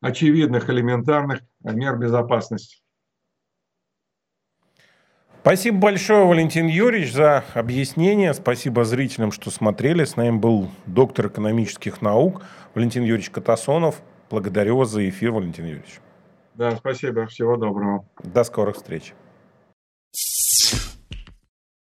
очевидных, 0.02 0.70
элементарных 0.70 1.42
мер 1.62 1.98
безопасности. 1.98 2.82
Спасибо 5.42 5.78
большое, 5.78 6.26
Валентин 6.26 6.68
Юрьевич, 6.68 7.14
за 7.14 7.46
объяснение. 7.54 8.34
Спасибо 8.34 8.84
зрителям, 8.84 9.32
что 9.32 9.50
смотрели. 9.50 10.04
С 10.04 10.18
нами 10.18 10.38
был 10.38 10.70
доктор 10.86 11.28
экономических 11.28 12.02
наук 12.02 12.42
Валентин 12.74 13.04
Юрьевич 13.04 13.30
Катасонов. 13.30 14.02
Благодарю 14.30 14.78
вас 14.78 14.90
за 14.90 15.08
эфир, 15.08 15.32
Валентин 15.32 15.66
Юрьевич. 15.66 16.00
Да, 16.56 16.76
спасибо. 16.76 17.28
Всего 17.28 17.56
доброго. 17.56 18.06
До 18.24 18.44
скорых 18.44 18.76
встреч. 18.76 19.14